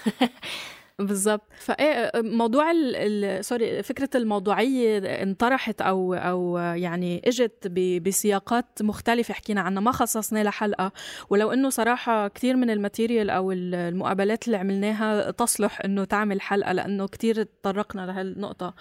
بالظبط. 1.00 1.42
فايه 1.58 2.10
موضوع 2.14 2.70
ال 2.70 3.44
sorry 3.44 3.82
فكرة 3.82 4.10
الموضوعية 4.14 4.98
انطرحت 4.98 5.80
أو 5.80 6.14
أو 6.14 6.58
يعني 6.58 7.22
إجت 7.24 7.66
بسياقات 8.06 8.66
مختلفة. 8.80 9.34
حكينا 9.34 9.60
عنها 9.60 9.80
ما 9.80 9.92
خصصنا 9.92 10.42
لها 10.42 10.50
حلقه 10.50 10.92
ولو 11.30 11.52
إنه 11.52 11.70
صراحة 11.70 12.28
كثير 12.28 12.56
من 12.56 12.70
ال 12.70 12.77
material 12.77 13.30
أو 13.30 13.52
المقابلات 13.52 14.46
اللي 14.46 14.56
عملناها 14.56 15.30
تصلح 15.30 15.80
إنه 15.84 16.04
تعمل 16.04 16.40
حلقة 16.40 16.72
لأنه 16.72 17.08
كثير 17.08 17.42
تطرقنا 17.42 18.06
لهالنقطة. 18.06 18.74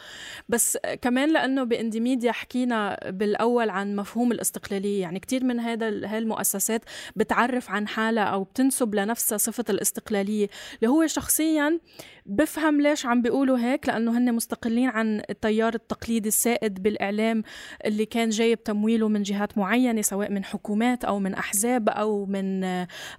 بس 0.50 0.78
كمان 1.02 1.34
لأنه 1.34 1.64
باندي 1.64 2.00
ميديا 2.00 2.32
حكينا 2.32 3.00
بالأول 3.10 3.70
عن 3.70 3.96
مفهوم 3.96 4.32
الاستقلالية. 4.32 5.02
يعني 5.02 5.20
كثير 5.20 5.44
من 5.44 5.60
هذا 5.60 5.88
هالمؤسسات 5.88 6.82
بتعرف 7.16 7.72
عن 7.72 7.88
حالها 7.88 8.24
أو 8.24 8.44
بتنسب 8.44 8.96
لنفسها 8.96 9.38
صفة 9.38 9.66
الاستقلالية. 9.70 10.50
اللي 10.80 10.92
هو 10.92 11.08
شخصيا 11.08 11.80
بفهم 12.26 12.82
ليش 12.82 13.06
عم 13.06 13.22
بيقولوا 13.22 13.58
هيك 13.58 13.88
لأنه 13.88 14.18
هن 14.18 14.34
مستقلين 14.34 14.90
عن 14.90 15.22
التيار 15.30 15.74
التقليدي 15.74 16.28
السائد 16.28 16.84
بالإعلام 16.84 17.44
اللي 17.86 18.06
كان 18.06 18.30
جايب 18.30 18.64
تمويله 18.64 19.08
من 19.08 19.24
جهات 19.24 19.58
معينة 19.58 20.02
سواء 20.02 20.32
من 20.32 20.44
حكومات 20.44 21.06
أو 21.06 21.20
من 21.20 21.34
أحزاب 21.34 21.90
أو 21.90 22.26
من 22.26 22.66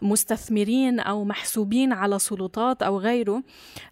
مستثمرين 0.02 1.00
أو 1.00 1.24
محسوبين 1.24 1.92
على 1.92 2.18
سلطات 2.18 2.82
أو 2.82 2.98
غيره 2.98 3.42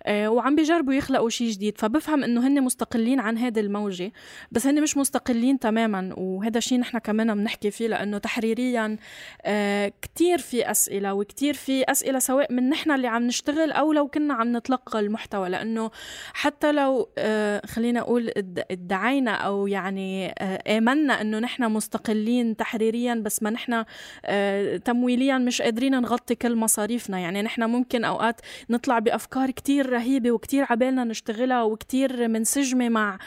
آه، 0.02 0.28
وعم 0.28 0.56
بيجربوا 0.56 0.94
يخلقوا 0.94 1.28
شيء 1.28 1.50
جديد. 1.50 1.78
فبفهم 1.78 2.24
إنه 2.24 2.46
هن 2.46 2.62
مستقلين 2.62 3.20
عن 3.20 3.38
هذه 3.38 3.60
الموجة 3.60 4.12
بس 4.52 4.66
هن 4.66 4.82
مش 4.82 4.96
مستقلين 4.96 5.58
تماما. 5.58 6.14
وهذا 6.16 6.58
الشيء 6.58 6.78
نحن 6.78 6.98
كمان 6.98 7.34
بنحكي 7.34 7.70
فيه 7.70 7.86
لأنه 7.86 8.18
تحريريا 8.18 8.96
آه، 9.42 9.92
كتير 10.02 10.38
في 10.38 10.70
أسئلة 10.70 11.14
وكتير 11.14 11.54
في 11.54 11.84
أسئلة 11.88 12.18
سواء 12.18 12.52
من 12.52 12.68
نحن 12.68 12.90
اللي 12.90 13.08
عم 13.08 13.22
نشتغل 13.22 13.72
أو 13.72 13.92
لو 13.92 14.08
كنا 14.08 14.34
عم 14.34 14.56
نتلقى 14.56 14.88
المحتوى 14.97 15.49
لأنه 15.49 15.90
حتى 16.33 16.73
لو 16.73 17.09
آه، 17.18 17.66
خلينا 17.66 18.00
أقول 18.00 18.30
ادعينا 18.71 19.30
أو 19.30 19.66
يعني 19.66 20.35
آه، 20.38 20.78
آمنا 20.78 21.21
إنه 21.21 21.38
نحن 21.38 21.64
مستقلين 21.64 22.57
تحريريا 22.57 23.14
بس 23.14 23.42
ما 23.42 23.50
نحن 23.50 23.85
آه، 24.25 24.76
تمويليا 24.76 25.38
مش 25.38 25.62
قادرين 25.62 26.00
نغطي 26.00 26.35
كل 26.35 26.57
مصاريفنا. 26.57 27.18
يعني 27.18 27.42
نحن 27.42 27.62
ممكن 27.62 28.04
أوقات 28.04 28.40
نطلع 28.71 28.99
بأفكار 28.99 29.50
كتير 29.50 29.90
رهيبة 29.90 30.30
وكتير 30.30 30.66
عبالنا 30.71 31.04
نشتغلها 31.04 31.62
وكتير 31.62 32.28
منسجمة 32.28 32.88
مع 32.88 33.18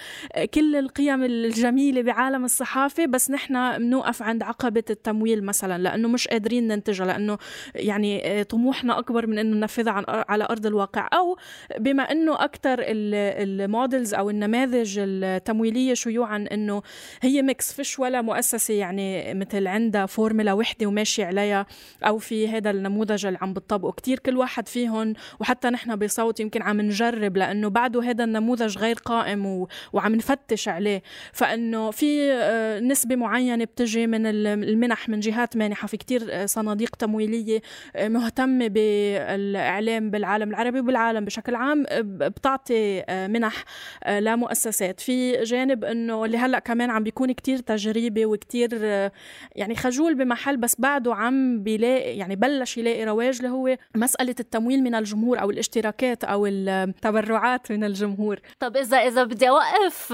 كل 0.54 0.76
القيم 0.76 1.24
الجميلة 1.24 2.02
بعالم 2.02 2.46
الصحافة 2.46 3.06
بس 3.06 3.32
نحن 3.32 3.78
بنوقف 3.78 4.22
عند 4.22 4.44
عقبة 4.44 4.84
التمويل 4.90 5.44
مثلا 5.44 5.78
لأنه 5.78 6.08
مش 6.08 6.28
قادرين 6.28 6.68
ننتجها 6.68 7.06
لأنه 7.06 7.38
يعني 7.76 8.44
طموحنا 8.44 9.00
أكبر 9.00 9.28
من 9.28 9.38
إنه 9.38 9.56
ننفذها 9.56 10.06
على 10.08 10.44
أرض 10.44 10.66
الواقع. 10.66 11.10
أو 11.14 11.38
بما 11.80 12.04
إنه 12.04 12.44
أكثر 12.44 12.78
ال 12.82 13.00
models 13.00 14.14
أو 14.14 14.30
النماذج 14.30 15.00
التمويلية 15.00 15.94
شيوعا 15.94 16.46
إنه 16.52 16.82
هي 17.22 17.42
mix 17.42 17.74
فيش 17.74 18.00
ولا 18.00 18.22
مؤسسة 18.22 18.74
يعني 18.74 19.34
مثل 19.34 19.68
عندها 19.68 20.06
فورمولا 20.06 20.54
وحدة 20.54 20.86
وماشي 20.86 21.24
عليها 21.24 21.66
أو 22.04 22.18
في 22.18 22.48
هذا 22.48 22.70
النموذج 22.70 23.26
اللي 23.26 23.40
عم 23.42 23.54
بتطبقه. 23.54 23.92
كثير 23.92 24.20
كل 24.20 24.38
واحد 24.38 24.68
فيهم 24.68 25.14
وحتى 25.40 25.70
نحن 25.70 25.96
بصوت 25.96 26.40
يمكن 26.40 26.62
عم 26.62 26.82
نجرب 26.82 27.38
لأنه 27.38 27.68
بعده 27.70 28.04
هذا 28.04 28.24
النموذج 28.24 28.78
غير 28.78 28.96
قائم 28.96 29.46
و... 29.46 29.68
وعم 29.94 30.16
نفتش 30.16 30.68
عليه. 30.68 31.04
فإنه 31.34 31.92
في 31.92 32.32
آه، 32.32 32.80
نسبة 32.80 33.16
معينة 33.16 33.66
بتجي 33.66 34.08
من 34.08 34.26
المنح 34.26 35.10
من 35.10 35.20
جهات 35.20 35.58
مانحة. 35.58 35.88
في 35.88 35.98
كثير 35.98 36.22
آه، 36.30 36.46
صناديق 36.46 36.96
تمويلية 36.96 37.62
آه، 37.96 38.08
مهتمة 38.08 38.68
بالإعلام 38.68 40.10
بالعالم 40.12 40.50
العربي 40.50 40.80
وبالعالم 40.80 41.26
بشكل 41.32 41.56
عام 41.56 41.86
بتعطي 42.02 43.04
آه، 43.10 43.28
منح 43.28 43.64
آه، 44.04 44.20
لمؤسسات. 44.20 45.00
في 45.00 45.44
جانب 45.44 45.84
إنه 45.84 46.26
اللي 46.26 46.38
هلأ 46.38 46.60
كمان 46.60 46.90
عم 46.90 47.04
بيكون 47.04 47.32
كتير 47.32 47.58
تجريبي 47.58 48.26
وكتير 48.26 48.70
آه، 48.74 49.12
يعني 49.56 49.76
خجول 49.76 50.16
بمحل 50.16 50.58
بس 50.58 50.76
بعده 50.80 51.16
عم 51.16 51.64
بيلاقي 51.64 52.18
يعني 52.18 52.36
بلش 52.36 52.78
يلاقي 52.78 53.06
رواج 53.06 53.38
اللي 53.38 53.50
هو 53.50 53.78
مسألة 53.96 54.36
التمويل 54.40 54.84
من 54.84 54.96
الجمهور 54.96 55.42
أو 55.42 55.50
الاشتراكات 55.50 56.24
أو 56.24 56.46
التبرعات 56.46 57.72
من 57.72 57.84
الجمهور. 57.84 58.40
طب 58.60 58.78
إذا 58.78 58.98
إذا 58.98 59.24
بدي 59.24 59.50
أوقف 59.50 60.14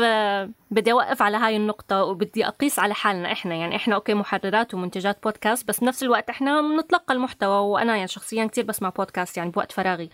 بدي 0.72 0.92
أوقف 0.92 1.22
على 1.22 1.38
هاي 1.38 1.58
النقطة 1.58 2.04
وبدي 2.04 2.48
أقيس 2.48 2.80
على 2.80 2.94
حالنا 2.94 3.32
إحنا. 3.32 3.56
يعني 3.56 3.76
إحنا 3.76 3.96
okay 3.96 4.14
محررات 4.14 4.74
ومنتجات 4.74 5.24
بودكاست 5.24 5.68
بس 5.68 5.80
بنفس 5.80 6.04
الوقت 6.04 6.30
إحنا 6.30 6.62
بنتلقى 6.62 7.14
المحتوى. 7.14 7.58
وأنا 7.58 7.96
يعني 7.96 8.08
شخصيا 8.08 8.46
كثير 8.46 8.66
بسمع 8.66 8.90
بودكاست 8.90 9.38
يعني 9.38 9.50
بوقت 9.50 9.72
فراغي. 9.72 10.10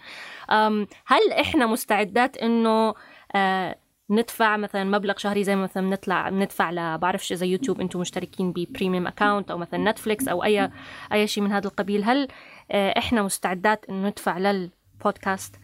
هل 1.05 1.31
إحنا 1.39 1.65
مستعدات 1.65 2.37
إنه 2.37 2.93
آه، 3.35 3.75
ندفع 4.09 4.57
مثلا 4.57 4.83
مبلغ 4.83 5.17
شهري 5.17 5.43
زي 5.43 5.55
مثلا 5.55 5.89
بنطلع 5.89 6.29
بندفع 6.29 6.71
ل 6.71 6.97
بعرفش 6.97 7.31
إذا 7.31 7.45
يوتيوب 7.45 7.81
أنتم 7.81 7.99
مشتركين 7.99 8.51
ب 8.51 8.58
premium 8.58 9.07
account 9.07 9.51
أو 9.51 9.57
مثلا 9.57 9.91
نتفليكس 9.91 10.27
أو 10.27 10.43
أي 10.43 10.69
أي 11.13 11.27
شيء 11.27 11.43
من 11.43 11.51
هذا 11.51 11.67
القبيل 11.67 12.03
هل 12.03 12.27
آه، 12.71 12.93
إحنا 12.97 13.23
مستعدات 13.23 13.85
إنه 13.89 14.07
ندفع 14.07 14.37
للبودكاست 14.37 15.55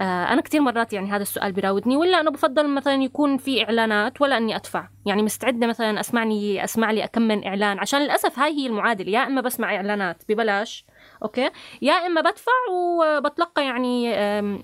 آه، 0.00 0.32
أنا 0.32 0.40
كثير 0.40 0.60
مرات 0.60 0.92
يعني 0.92 1.10
هذا 1.10 1.22
السؤال 1.22 1.52
بيراودني 1.52 1.96
ولا 1.96 2.20
أنا 2.20 2.30
بفضل 2.30 2.68
مثلا 2.68 2.94
يكون 2.94 3.36
في 3.36 3.64
إعلانات 3.64 4.20
ولا 4.20 4.36
إني 4.36 4.56
أدفع؟ 4.56 4.88
يعني 5.06 5.22
مستعدة 5.22 5.66
مثلا 5.66 6.00
أسمعني 6.00 6.64
أسمع 6.64 6.90
لي 6.90 7.04
أكم 7.04 7.22
من 7.22 7.46
إعلان؟ 7.46 7.78
عشان 7.78 8.00
للأسف 8.02 8.38
هاي 8.38 8.52
هي 8.52 8.66
المعادلة 8.66 9.10
يا 9.10 9.26
إما 9.26 9.40
بسمع 9.40 9.76
إعلانات 9.76 10.22
ببلاش 10.28 10.84
أوكي؟ 11.22 11.50
يا 11.82 11.92
إما 11.92 12.20
بدفع 12.20 12.52
وبتلقى 12.72 13.64
يعني 13.64 14.12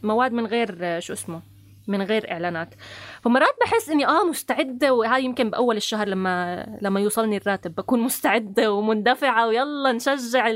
مواد 0.02 0.32
من 0.32 0.46
غير 0.46 0.78
آه، 0.82 0.98
شو 0.98 1.12
اسمه؟ 1.12 1.55
من 1.86 2.02
غير 2.02 2.30
إعلانات. 2.32 2.74
فمرات 3.22 3.54
بحس 3.60 3.90
إني 3.90 4.06
آه 4.06 4.24
مستعدة 4.24 4.94
وهذا 4.94 5.18
يمكن 5.18 5.50
بأول 5.50 5.76
الشهر 5.76 6.08
لما 6.08 6.66
لما 6.82 7.00
يوصلني 7.00 7.36
الراتب 7.36 7.74
بكون 7.74 8.00
مستعدة 8.00 8.72
ومندفعة 8.72 9.46
ويلا 9.46 9.92
نشجع 9.92 10.52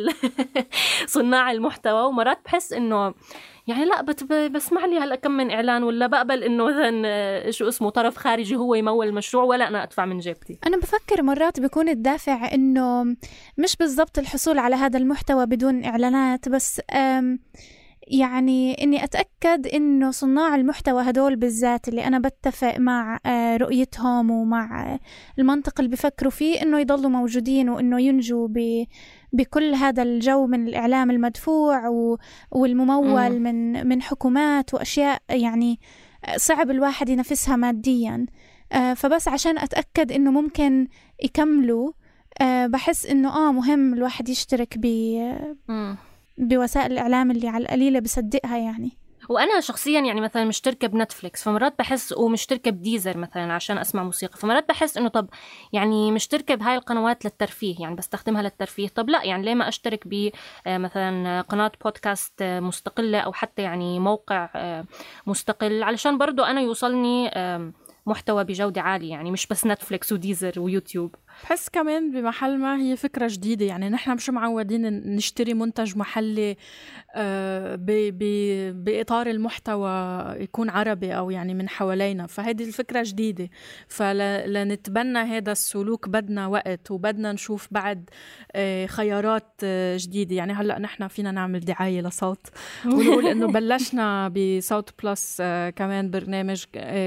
صناع 1.06 1.50
المحتوى. 1.50 2.02
ومرات 2.02 2.38
بحس 2.44 2.72
إنه 2.72 3.14
يعني 3.66 3.84
لا 3.84 4.02
بسمع 4.48 4.86
لي 4.86 4.98
هلأ 4.98 5.14
كم 5.14 5.30
من 5.30 5.50
إعلان 5.50 5.82
ولا 5.82 6.06
بقبل 6.06 6.42
إنه 6.42 6.64
مثلا 6.64 7.50
شو 7.50 7.68
اسمه 7.68 7.90
طرف 7.90 8.16
خارجي 8.16 8.56
هو 8.56 8.74
يمول 8.74 9.08
المشروع 9.08 9.44
ولا 9.44 9.68
أنا 9.68 9.82
أدفع 9.82 10.04
من 10.04 10.18
جيبتي. 10.18 10.58
أنا 10.66 10.76
بفكر 10.76 11.22
مرات 11.22 11.60
بيكون 11.60 11.88
الدافع 11.88 12.54
إنه 12.54 13.04
مش 13.58 13.76
بالضبط 13.76 14.18
الحصول 14.18 14.58
على 14.58 14.76
هذا 14.76 14.98
المحتوى 14.98 15.46
بدون 15.46 15.84
إعلانات 15.84 16.48
بس 16.48 16.80
يعني 18.10 18.84
إني 18.84 19.04
أتأكد 19.04 19.66
إنه 19.66 20.10
صناع 20.10 20.54
المحتوى 20.54 21.02
هدول 21.02 21.36
بالذات 21.36 21.88
اللي 21.88 22.06
أنا 22.06 22.18
بتفق 22.18 22.78
مع 22.78 23.20
آه، 23.26 23.56
رؤيتهم 23.56 24.30
ومع 24.30 24.98
المنطق 25.38 25.80
اللي 25.80 25.90
بفكروا 25.90 26.30
فيه 26.30 26.62
إنه 26.62 26.80
يضلوا 26.80 27.10
موجودين 27.10 27.68
وإنه 27.68 28.00
ينجوا 28.00 28.48
ب 28.48 28.86
بكل 29.32 29.74
هذا 29.74 30.02
الجو 30.02 30.46
من 30.46 30.68
الإعلام 30.68 31.10
المدفوع 31.10 31.88
والممول 32.50 33.30
م. 33.38 33.42
من 33.42 33.86
من 33.88 34.02
حكومات 34.02 34.74
وأشياء 34.74 35.22
يعني 35.30 35.80
صعب 36.36 36.70
الواحد 36.70 37.08
ينافسها 37.08 37.56
ماديا 37.56 38.26
آه، 38.72 38.94
فبس 38.94 39.28
عشان 39.28 39.58
أتأكد 39.58 40.12
إنه 40.12 40.30
ممكن 40.30 40.88
يكملوا 41.24 41.92
آه، 42.40 42.66
بحس 42.66 43.06
إنه 43.06 43.28
آه 43.28 43.52
مهم 43.52 43.94
الواحد 43.94 44.28
يشترك 44.28 44.78
ب 44.78 44.86
بوسائل 46.40 46.92
الإعلام 46.92 47.30
اللي 47.30 47.48
على 47.48 47.62
القليلة 47.62 48.00
بصدقها 48.00 48.56
يعني. 48.58 49.00
وأنا 49.28 49.60
شخصيا 49.60 50.00
يعني 50.00 50.20
مثلا 50.20 50.44
مشتركه 50.44 50.88
بنتفليكس 50.88 51.42
فمرات 51.44 51.74
بحس 51.78 52.12
ومشتركه 52.12 52.70
بديزر 52.70 53.16
مثلا 53.16 53.52
عشان 53.52 53.78
أسمع 53.78 54.02
موسيقى 54.02 54.38
فمرات 54.38 54.68
بحس 54.68 54.96
إنه 54.96 55.08
طب 55.08 55.28
يعني 55.72 56.12
مشتركه 56.12 56.54
بهاي 56.54 56.76
القنوات 56.76 57.24
للترفيه 57.24 57.74
يعني 57.80 57.94
بستخدمها 57.94 58.42
للترفيه 58.42 58.88
طب 58.88 59.08
لا 59.10 59.24
يعني 59.24 59.44
ليه 59.44 59.54
ما 59.54 59.68
أشترك 59.68 60.08
ب 60.08 60.30
آه، 60.66 60.78
مثلا 60.78 61.40
قناة 61.40 61.72
بودكاست 61.84 62.42
آه، 62.42 62.60
مستقلة 62.60 63.18
أو 63.18 63.32
حتى 63.32 63.62
يعني 63.62 63.98
موقع 63.98 64.48
آه، 64.54 64.84
مستقل 65.26 65.82
علشان 65.82 66.18
برضو 66.18 66.42
أنا 66.42 66.60
يوصلني 66.60 67.30
محتوى 68.06 68.44
بجودة 68.44 68.80
عالية 68.80 69.10
يعني 69.10 69.30
مش 69.30 69.46
بس 69.46 69.66
نتفليكس 69.66 70.12
وديزر 70.12 70.60
ويوتيوب. 70.60 71.14
بحس 71.42 71.68
كمان 71.68 72.10
بمحل 72.10 72.58
ما 72.58 72.76
هي 72.76 72.96
فكرة 72.96 73.28
جديدة. 73.30 73.66
يعني 73.66 73.88
نحن 73.88 74.14
مش 74.14 74.30
معودين 74.30 75.14
نشتري 75.16 75.54
منتج 75.54 75.96
محلي 75.96 76.56
آه، 77.14 77.78
بإطار 78.72 79.26
المحتوى 79.26 79.90
يكون 80.42 80.70
عربي 80.70 81.16
أو 81.16 81.30
يعني 81.30 81.54
من 81.54 81.68
حوالينا. 81.68 82.26
فهذه 82.26 82.64
الفكرة 82.64 83.02
جديدة. 83.06 83.48
فلنتبنى 83.88 85.18
هذا 85.18 85.52
السلوك 85.52 86.08
بدنا 86.08 86.46
وقت 86.46 86.90
وبدنا 86.90 87.32
نشوف 87.32 87.68
بعد 87.70 88.10
آه، 88.52 88.86
خيارات 88.86 89.52
آه، 89.64 89.96
جديدة. 90.00 90.36
يعني 90.36 90.52
هلأ 90.52 90.78
نحن 90.78 91.08
فينا 91.08 91.30
نعمل 91.30 91.60
دعاية 91.60 92.00
لصوت. 92.00 92.46
ونقول 92.86 93.26
إنه 93.26 93.46
بلشنا 93.46 94.28
بصوت 94.28 94.90
بلس 95.02 95.42
كمان 95.76 96.10
برنامج 96.10 96.64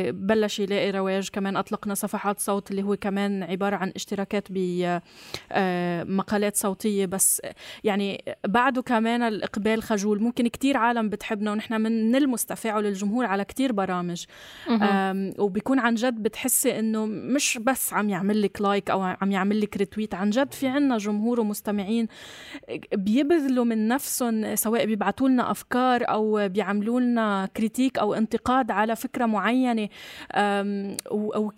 بلش 0.09 0.59
يلاقي 0.59 0.91
رواج. 0.91 1.29
كمان 1.29 1.57
أطلقنا 1.57 1.93
صفحات 1.93 2.39
صوت 2.39 2.71
اللي 2.71 2.83
هو 2.83 2.95
كمان 2.95 3.43
عبارة 3.43 3.75
عن 3.75 3.91
اشتراكات 4.23 4.47
بمقالات 6.09 6.55
صوتية. 6.55 7.05
بس 7.05 7.41
يعني 7.83 8.23
بعده 8.47 8.81
كمان 8.81 9.21
الإقبال 9.21 9.83
خجول. 9.83 10.21
ممكن 10.21 10.47
كتير 10.47 10.77
عالم 10.77 11.09
بتحبنا 11.09 11.51
ونحن 11.51 11.81
من 11.81 12.11
نلمس 12.11 12.45
تفاعل 12.45 12.85
الجمهور 12.85 13.25
على 13.25 13.45
كتير 13.45 13.71
برامج. 13.71 14.25
وبيكون 15.39 15.79
عن 15.79 15.95
جد 15.95 16.23
بتحسي 16.23 16.79
إنه 16.79 17.05
مش 17.05 17.59
بس 17.61 17.93
عم 17.93 18.09
يعمل 18.09 18.41
لك 18.41 18.61
like 18.61 18.89
أو 18.89 19.01
عم 19.01 19.31
يعمل 19.31 19.61
لك 19.61 19.77
retweet 19.77 20.15
عن 20.15 20.29
جد 20.29 20.53
في 20.53 20.67
عنا 20.67 20.97
جمهور 20.97 21.39
ومستمعين 21.39 22.07
بيبذلوا 22.93 23.65
من 23.65 23.87
نفسهم 23.87 24.55
سواء 24.55 24.85
بيبعتوا 24.85 25.29
لنا 25.29 25.51
أفكار 25.51 26.03
أو 26.09 26.47
بيعملوا 26.49 26.99
لنا 26.99 27.49
critique 27.57 27.99
أو 27.99 28.13
انتقاد 28.13 28.71
على 28.71 28.95
فكرة 28.95 29.25
معينة. 29.25 29.89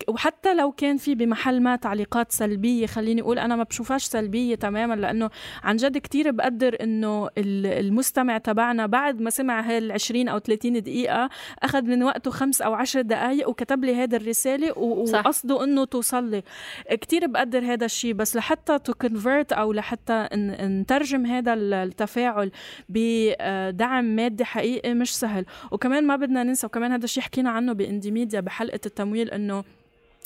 وحتى 0.08 0.54
لو 0.54 0.72
كان 0.72 0.96
في 0.96 1.14
بمحل 1.14 1.62
ما 1.62 1.76
تعليقات 1.76 2.32
سلبية 2.46 2.86
خليني 2.86 3.20
أقول 3.20 3.38
أنا 3.38 3.56
ما 3.56 3.62
بشوفهاش 3.62 4.04
سلبية 4.04 4.54
تماما 4.54 4.94
لأنه 4.94 5.30
عن 5.62 5.76
جد 5.76 5.98
كتير 5.98 6.30
بقدر 6.30 6.76
إنه 6.80 7.28
المستمع 7.38 8.06
المستمع 8.06 8.38
تبعنا 8.38 8.86
بعد 8.86 9.20
ما 9.20 9.30
سمع 9.30 9.60
هال 9.60 9.92
20 9.92 10.28
أو 10.28 10.38
30 10.38 10.82
دقيقة 10.82 11.30
أخذ 11.62 11.82
من 11.82 12.02
وقته 12.02 12.30
خمس 12.30 12.62
أو 12.62 12.74
عشر 12.74 13.00
دقائق 13.00 13.48
وكتب 13.48 13.84
لي 13.84 13.94
هذه 13.94 14.16
الرسالة 14.16 14.78
وقصده 14.78 15.64
إنه 15.64 15.84
توصل 15.84 16.30
لي 16.30 16.42
كثير 16.90 17.26
بقدر 17.26 17.64
هذا 17.64 17.84
الشيء 17.84 18.12
بس 18.12 18.36
لحتى 18.36 18.78
to 18.78 18.92
convert 18.94 19.52
أو 19.52 19.72
لحتى 19.72 20.28
نترجم 20.62 21.26
هذا 21.26 21.54
التفاعل 21.54 22.50
بدعم 22.88 24.04
مادي 24.04 24.44
حقيقي 24.44 24.94
مش 24.94 25.16
سهل. 25.16 25.44
وكمان 25.70 26.06
ما 26.06 26.16
بدنا 26.16 26.42
ننسى 26.42 26.66
وكمان 26.66 26.92
هذا 26.92 27.04
الشيء 27.04 27.22
حكينا 27.22 27.50
عنه 27.50 27.72
ب 27.72 27.78
Indie 27.78 28.10
Media 28.10 28.40
بحلقة 28.40 28.80
التمويل 28.86 29.30
إنه 29.30 29.64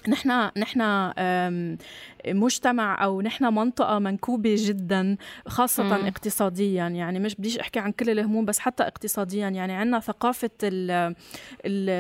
نحن 0.08 0.50
نحن 0.56 0.80
مجتمع 2.26 3.04
أو 3.04 3.20
نحن 3.20 3.44
منطقة 3.44 3.98
منكوبة 3.98 4.54
جدا 4.58 5.16
خاصة 5.46 5.82
مم. 5.82 6.06
اقتصاديا 6.06 6.88
يعني 6.88 7.18
مش 7.18 7.34
بديش 7.34 7.58
أحكي 7.58 7.78
عن 7.78 7.92
كل 7.92 8.10
الهموم 8.10 8.44
بس 8.44 8.58
حتى 8.58 8.82
اقتصاديا 8.82 9.48
يعني 9.48 9.72
عندنا 9.72 10.00
ثقافة 10.00 10.50
ال 10.62 11.14
ال 11.64 11.90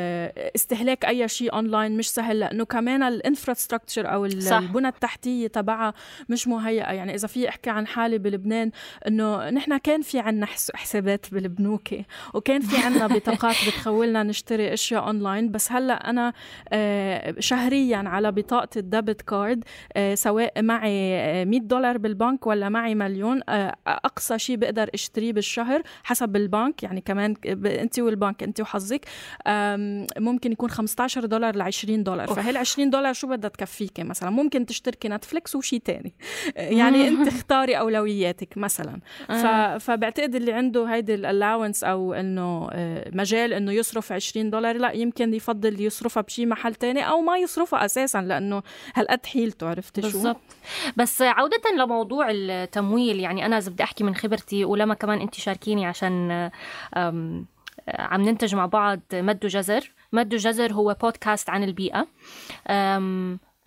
استهلاك 0.56 1.04
أي 1.04 1.28
شيء 1.28 1.52
اونلاين 1.54 1.96
مش 1.96 2.10
سهل 2.10 2.40
لأنه 2.40 2.64
كمان 2.64 3.02
ال 3.02 3.10
infrastructure 3.10 4.12
أو. 4.12 4.24
البنى 4.24 4.88
التحتية 4.88 5.46
تبعها 5.46 5.94
مش 6.28 6.48
مهيئة 6.48 6.92
يعني 6.92 7.14
إذا 7.14 7.28
في 7.28 7.48
أحكي 7.48 7.70
عن 7.70 7.86
حالي 7.86 8.18
بلبنان 8.18 8.70
إنه 9.06 9.50
نحن 9.50 9.76
كان 9.76 10.02
في 10.02 10.18
عنا 10.18 10.46
حسابات 10.74 11.26
بالبنوك 11.32 11.88
وكان 12.34 12.60
في 12.60 12.76
عنا 12.76 13.06
بطاقات 13.16 13.56
بتخولنا 13.66 14.22
نشتري 14.22 14.72
أشياء 14.72 15.06
اونلاين 15.06 15.50
بس 15.50 15.72
هلأ 15.72 16.10
أنا 16.10 16.32
آه، 16.72 17.34
شهريا 17.90 18.08
على 18.08 18.32
بطاقة 18.32 18.68
ال 18.76 18.84
debit 18.84 19.22
card 19.22 19.64
سواء 20.14 20.62
معي 20.62 21.44
100 21.44 21.60
دولار 21.60 21.98
بالبنك 21.98 22.46
ولا 22.46 22.68
معي 22.68 22.94
مليون 22.94 23.40
آه، 23.48 23.76
أقصى 23.86 24.38
شيء 24.38 24.56
بقدر 24.56 24.90
أشتريه 24.94 25.32
بالشهر 25.32 25.82
حسب 26.04 26.36
البنك. 26.36 26.82
يعني 26.82 27.00
كمان 27.00 27.34
أنت 27.66 27.98
والبنك 27.98 28.42
أنت 28.42 28.60
وحظك 28.60 29.04
ممكن 30.18 30.52
يكون 30.52 30.70
15 30.70 31.24
دولار 31.26 31.56
ل 31.56 31.62
20 31.62 32.02
دولار. 32.02 32.26
فهال 32.26 32.56
20 32.56 32.90
دولار 32.90 33.12
شو 33.12 33.26
بدها 33.26 33.50
تكفيك 33.50 34.00
مثلا؟ 34.00 34.30
ممكن 34.30 34.66
تشتركي 34.66 35.08
Netflix 35.08 35.56
وشيء 35.56 35.80
تاني. 35.84 36.14
يعني 36.80 37.08
أنت 37.08 37.28
اختاري 37.34 37.78
أولوياتك 37.78 38.58
مثلا. 38.58 39.00
آه. 39.30 39.78
فبعتقد 39.78 40.34
اللي 40.34 40.52
عنده 40.52 40.84
هيدي 40.84 41.14
ال 41.14 41.21
allowance 41.21 41.84
أو 41.84 42.14
إنه 42.14 42.68
آه، 42.72 43.10
مجال 43.12 43.52
إنه 43.52 43.72
يصرف 43.72 44.12
20 44.12 44.50
دولار 44.50 44.76
لا 44.76 44.92
يمكن 44.92 45.34
يفضل 45.34 45.80
يصرفها 45.80 46.20
بشي 46.20 46.46
محل 46.46 46.74
تاني 46.74 47.08
أو 47.08 47.20
ما 47.20 47.38
يصرفها. 47.38 47.79
أساسا 47.84 48.18
لأنه 48.18 48.62
هالقد 48.94 49.26
حيلته 49.26 49.68
عرفت 49.68 50.00
شو؟ 50.00 50.06
بالضبط. 50.06 50.40
بس 50.96 51.22
عودة 51.22 51.70
لموضوع 51.76 52.26
التمويل 52.30 53.20
يعني 53.20 53.46
أنا 53.46 53.58
إذا 53.58 53.70
بدي 53.70 53.82
أحكي 53.82 54.04
من 54.04 54.14
خبرتي 54.14 54.64
ولما 54.64 54.94
كمان 54.94 55.20
أنت 55.20 55.34
شاركيني 55.34 55.86
عشان 55.86 56.50
عم 57.88 58.22
ننتج 58.22 58.54
مع 58.54 58.66
بعض 58.66 59.00
مد 59.12 59.46
جزر 59.46 59.92
مد 60.12 60.28
جزر 60.28 60.72
هو 60.72 60.96
بودكاست 61.02 61.50
عن 61.50 61.64
البيئة. 61.64 62.06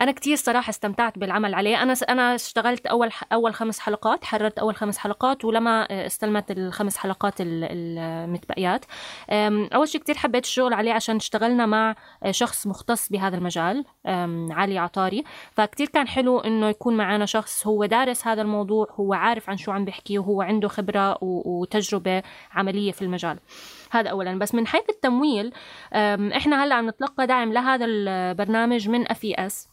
أنا 0.02 0.12
كتير 0.12 0.36
صراحة 0.36 0.70
استمتعت 0.70 1.20
بالعمل 1.20 1.54
عليه. 1.54 1.84
أنا 1.84 1.94
أنا 2.10 2.36
اشتغلت 2.36 2.86
أول 2.86 3.10
أول 3.34 3.54
خمس 3.54 3.80
حلقات 3.80 4.26
حررت 4.26 4.60
أول 4.60 4.76
خمس 4.76 4.98
حلقات 4.98 5.46
ولما 5.46 6.06
استلمت 6.06 6.52
الخمس 6.52 6.98
حلقات 6.98 7.34
المتبقيات. 7.40 8.86
أول 9.74 9.88
شيء 9.88 10.02
كتير 10.02 10.16
حبيت 10.16 10.44
الشغل 10.44 10.74
عليه 10.74 10.94
عشان 10.94 11.16
اشتغلنا 11.16 11.66
مع 11.66 11.96
شخص 12.32 12.68
مختص 12.68 13.10
بهذا 13.10 13.38
المجال 13.38 13.86
علي 14.52 14.78
عطاري. 14.78 15.24
فكتير 15.52 15.88
كان 15.88 16.08
حلو 16.08 16.40
إنه 16.40 16.70
يكون 16.70 16.98
معنا 16.98 17.26
شخص 17.26 17.68
هو 17.68 17.86
دارس 17.86 18.28
هذا 18.28 18.42
الموضوع 18.42 18.88
هو 18.92 19.14
عارف 19.14 19.50
عن 19.50 19.58
شو 19.58 19.72
عم 19.72 19.86
بيحكي 19.86 20.20
وهو 20.20 20.42
عنده 20.42 20.68
خبرة 20.68 21.18
وتجربة 21.22 22.24
عملية 22.52 22.92
في 22.92 23.02
المجال. 23.02 23.40
هذا 23.96 24.10
اولا. 24.10 24.40
بس 24.40 24.56
من 24.56 24.68
حيث 24.68 24.90
التمويل 24.90 25.54
إحنا 26.36 26.64
هلأ 26.64 26.76
عم 26.76 26.90
نتلقى 26.90 27.28
دعم 27.28 27.54
لهذا 27.54 27.86
البرنامج 27.86 28.90
من 28.90 29.12
FS 29.12 29.70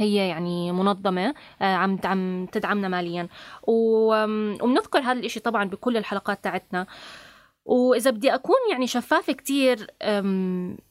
هي 0.00 0.28
يعني 0.28 0.72
منظمة 0.72 1.34
عم 1.60 1.98
عم 2.04 2.46
تدعمنا 2.52 2.88
ماليا. 2.88 3.28
وبنذكر 3.62 4.98
هذا 4.98 5.18
الإشي 5.18 5.40
طبعا 5.40 5.64
بكل 5.64 5.96
الحلقات 5.96 6.44
تاعتنا. 6.44 6.86
وإذا 7.64 8.10
بدي 8.10 8.34
أكون 8.34 8.56
يعني 8.70 8.86
شفافة 8.86 9.32
كتير 9.32 9.86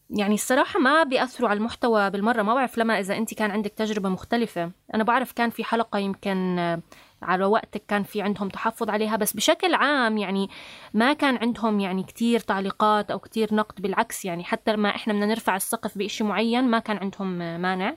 يعني 0.09 0.33
الصراحة 0.33 0.79
ما 0.79 1.03
بيأثروا 1.03 1.49
على 1.49 1.57
المحتوى 1.57 2.09
بالمرة. 2.09 2.41
ما 2.41 2.53
بعرف 2.53 2.77
لما 2.77 2.99
إذا 2.99 3.17
أنت 3.17 3.33
كان 3.33 3.51
عندك 3.51 3.71
تجربة 3.71 4.09
مختلفة. 4.09 4.71
أنا 4.93 5.03
بعرف 5.03 5.31
كان 5.31 5.49
في 5.49 5.63
حلقة 5.63 5.99
يمكن 5.99 6.55
على 7.21 7.45
وقتك 7.45 7.83
كان 7.87 8.03
في 8.03 8.21
عندهم 8.21 8.49
تحفظ 8.49 8.89
عليها 8.89 9.15
بس 9.15 9.33
بشكل 9.33 9.73
عام 9.73 10.17
يعني 10.17 10.49
ما 10.93 11.13
كان 11.13 11.37
عندهم 11.37 11.79
يعني 11.79 12.03
كتير 12.03 12.39
تعليقات 12.39 13.11
أو 13.11 13.19
كتير 13.19 13.55
نقد 13.55 13.81
بالعكس 13.81 14.25
يعني 14.25 14.43
حتى 14.43 14.73
لما 14.73 14.89
إحنا 14.89 15.13
بدنا 15.13 15.25
نرفع 15.25 15.55
السقف 15.55 15.97
بإشي 15.97 16.23
معين 16.23 16.63
ما 16.63 16.79
كان 16.79 16.97
عندهم 16.97 17.37
مانع. 17.61 17.95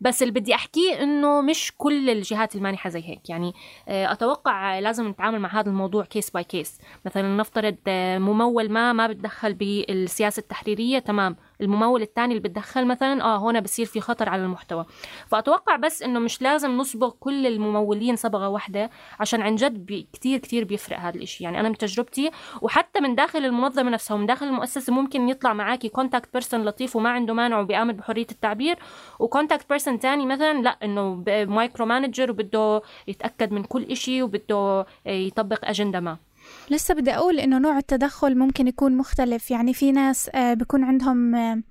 بس 0.00 0.22
اللي 0.22 0.40
بدي 0.40 0.54
احكيه 0.54 1.02
إنه 1.02 1.40
مش 1.40 1.72
كل 1.78 2.10
الجهات 2.10 2.56
المانحة 2.56 2.90
زي 2.90 3.02
هيك. 3.08 3.30
يعني 3.30 3.54
آه، 3.88 4.12
أتوقع 4.12 4.78
لازم 4.78 5.08
نتعامل 5.08 5.38
مع 5.38 5.60
هذا 5.60 5.68
الموضوع 5.68 6.04
case 6.04 6.30
by 6.30 6.44
case 6.44 6.80
مثلا 7.06 7.36
نفترض 7.36 7.76
آه، 7.88 8.18
ممول 8.18 8.68
ما 8.72 8.92
ما 8.92 9.06
بتدخل 9.06 9.54
بالسياسة 9.54 10.40
التحريرية 10.40 10.98
تمام. 10.98 11.36
الممول 11.60 12.02
الثاني 12.02 12.36
اللي 12.36 12.48
بتدخل 12.48 12.86
مثلا 12.86 13.22
آه 13.24 13.38
هنا 13.38 13.60
بصير 13.60 13.86
في 13.86 14.00
خطر 14.00 14.28
على 14.28 14.42
المحتوى. 14.42 14.84
فأتوقع 15.26 15.76
بس 15.76 16.02
إنه 16.02 16.18
مش 16.20 16.42
لازم 16.42 16.70
نصبغ 16.70 17.10
كل 17.20 17.46
الممولين 17.46 18.16
صبغة 18.16 18.48
واحدة 18.48 18.90
عشان 19.20 19.42
عن 19.42 19.54
جد 19.54 20.06
كثير 20.12 20.38
كثير 20.38 20.64
بيفرق 20.64 20.98
هذا 20.98 21.16
الشيء 21.16 21.44
يعني 21.44 21.60
أنا 21.60 21.68
من 21.68 21.76
تجربتي 21.78 22.30
وحتى 22.62 23.00
من 23.00 23.14
داخل 23.14 23.44
المنظمة 23.44 23.90
نفسها 23.90 24.14
ومن 24.14 24.26
داخل 24.26 24.46
المؤسسة 24.46 24.92
ممكن 24.92 25.28
يطلع 25.28 25.52
معاكي 25.52 25.88
contact 25.88 26.32
person 26.32 26.64
لطيف 26.64 26.96
وما 26.96 27.10
عنده 27.10 27.34
مانع 27.34 27.60
وبيآمن 27.60 27.92
بحرية 27.92 28.26
التعبير 28.30 28.78
و 29.18 29.24
contact 29.24 29.68
person 29.68 29.98
ثاني 29.98 30.26
مثلا 30.26 30.62
لا 30.62 30.70
إنه 30.82 31.24
micromanager 31.28 32.30
وبده 32.30 32.82
يتأكد 33.08 33.52
من 33.52 33.64
كل 33.64 33.96
شيء 33.96 34.22
وبده 34.22 34.86
يطبق 35.06 35.58
اجنده 35.64 36.00
ما. 36.00 36.27
لسه 36.70 36.94
بدي 36.94 37.14
أقول 37.14 37.40
إنه 37.40 37.58
نوع 37.58 37.78
التدخل 37.78 38.38
ممكن 38.38 38.68
يكون 38.68 38.96
مختلف. 38.96 39.50
يعني 39.50 39.74
في 39.74 39.92
ناس 39.92 40.30
آه، 40.34 40.54
بيكون 40.54 40.84
عندهم 40.84 41.34
آه، 41.34 41.62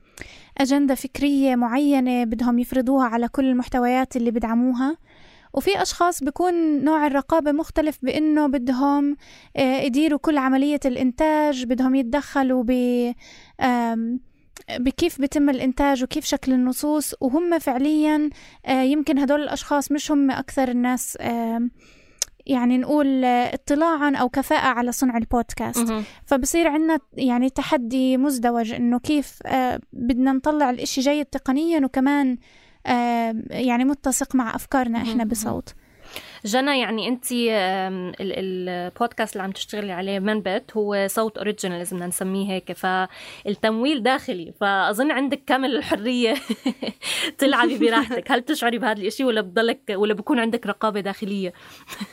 أجندة 0.57 0.95
فكرية 0.95 1.55
معينة 1.55 2.23
بدهم 2.23 2.59
يفرضوها 2.59 3.05
على 3.05 3.27
كل 3.27 3.45
المحتويات 3.45 4.15
اللي 4.15 4.31
بدعموها 4.31 4.97
وفي 5.53 5.81
أشخاص 5.81 6.23
بيكون 6.23 6.83
نوع 6.83 7.07
الرقابة 7.07 7.51
مختلف 7.51 7.97
بإنه 8.01 8.47
بدهم 8.47 9.17
آه، 9.57 9.79
يديروا 9.79 10.19
كل 10.19 10.37
عملية 10.37 10.79
الإنتاج 10.85 11.65
بدهم 11.65 11.95
يتدخلوا 11.95 12.63
ب 12.67 12.71
بكيف 14.79 15.21
بتم 15.21 15.49
الإنتاج 15.49 16.03
وكيف 16.03 16.25
شكل 16.25 16.53
النصوص. 16.53 17.13
وهم 17.21 17.59
فعليا 17.59 18.29
يمكن 18.69 19.19
هدول 19.19 19.41
الأشخاص 19.41 19.91
مش 19.91 20.11
هم 20.11 20.31
أكثر 20.31 20.67
الناس 20.69 21.17
يعني 22.47 22.77
نقول 22.77 23.25
اطلاعا 23.25 24.15
أو 24.15 24.29
كفاءة 24.29 24.67
على 24.67 24.91
صنع 24.91 25.17
البودكاست. 25.17 25.93
فبصير 26.25 26.67
عندنا 26.67 26.99
يعني 27.13 27.49
تحدي 27.49 28.17
مزدوج 28.17 28.73
إنه 28.73 28.99
كيف 28.99 29.39
آه، 29.45 29.79
بدنا 29.93 30.31
نطلع 30.31 30.69
الإشي 30.69 31.01
جيد 31.01 31.25
تقنيا 31.25 31.85
وكمان 31.85 32.37
آه، 32.85 33.35
يعني 33.49 33.85
متسق 33.85 34.35
مع 34.35 34.55
أفكارنا 34.55 35.01
إحنا 35.01 35.23
بصوت. 35.23 35.73
جنى 36.45 36.79
يعني 36.79 37.07
أنت 37.07 37.25
البودكاست 38.21 39.33
اللي 39.35 39.43
عم 39.43 39.51
تشتغلي 39.51 39.91
عليه 39.91 40.19
منبت 40.19 40.71
هو 40.77 41.07
صوت 41.09 41.37
أوريجينال 41.37 41.81
إذا 41.81 41.95
بدنا 41.95 42.07
نسميه 42.07 42.51
هيك 42.51 42.71
فالتمويل 42.71 44.03
داخلي. 44.03 44.53
فأظن 44.61 45.11
عندك 45.11 45.43
كامل 45.47 45.75
الحرية 45.75 46.35
تلعبي 47.37 47.77
براحتك. 47.77 48.31
هل 48.31 48.41
بتشعري 48.41 48.77
بهذا 48.77 49.01
الشيء 49.01 49.25
ولا 49.25 49.41
بضلك 49.41 49.81
ولا 49.89 50.13
بكون 50.13 50.39
عندك 50.39 50.67
رقابة 50.67 50.99
داخلية؟ 50.99 51.53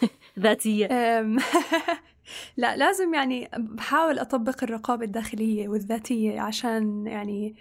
ذاتية. 0.38 0.86
لا 2.56 2.76
لازم 2.76 3.14
يعني 3.14 3.50
بحاول 3.56 4.18
أطبق 4.18 4.64
الرقابة 4.64 5.04
الداخلية 5.04 5.68
والذاتية 5.68 6.40
عشان 6.40 7.06
يعني 7.06 7.54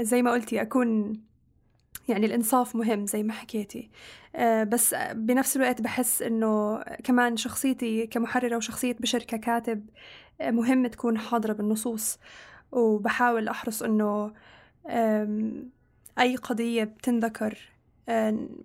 زي 0.00 0.22
ما 0.22 0.30
قلتي 0.30 0.62
أكون 0.62 1.12
يعني 2.08 2.26
الإنصاف 2.26 2.76
مهم 2.76 3.06
زي 3.06 3.22
ما 3.22 3.32
حكيتي. 3.32 3.90
بس 4.68 4.94
بنفس 5.12 5.56
الوقت 5.56 5.80
بحس 5.80 6.22
إنه 6.22 6.82
كمان 7.04 7.36
شخصيتي 7.36 8.06
كمحررة 8.06 8.56
وشخصية 8.56 8.96
بشر 9.00 9.22
ككاتب 9.22 9.86
مهم 10.40 10.86
تكون 10.86 11.18
حاضرة 11.18 11.52
بالنصوص. 11.52 12.18
وبحاول 12.72 13.48
أحرص 13.48 13.82
إنه 13.82 14.32
أي 16.18 16.36
قضية 16.36 16.84
بتنذكر 16.84 17.58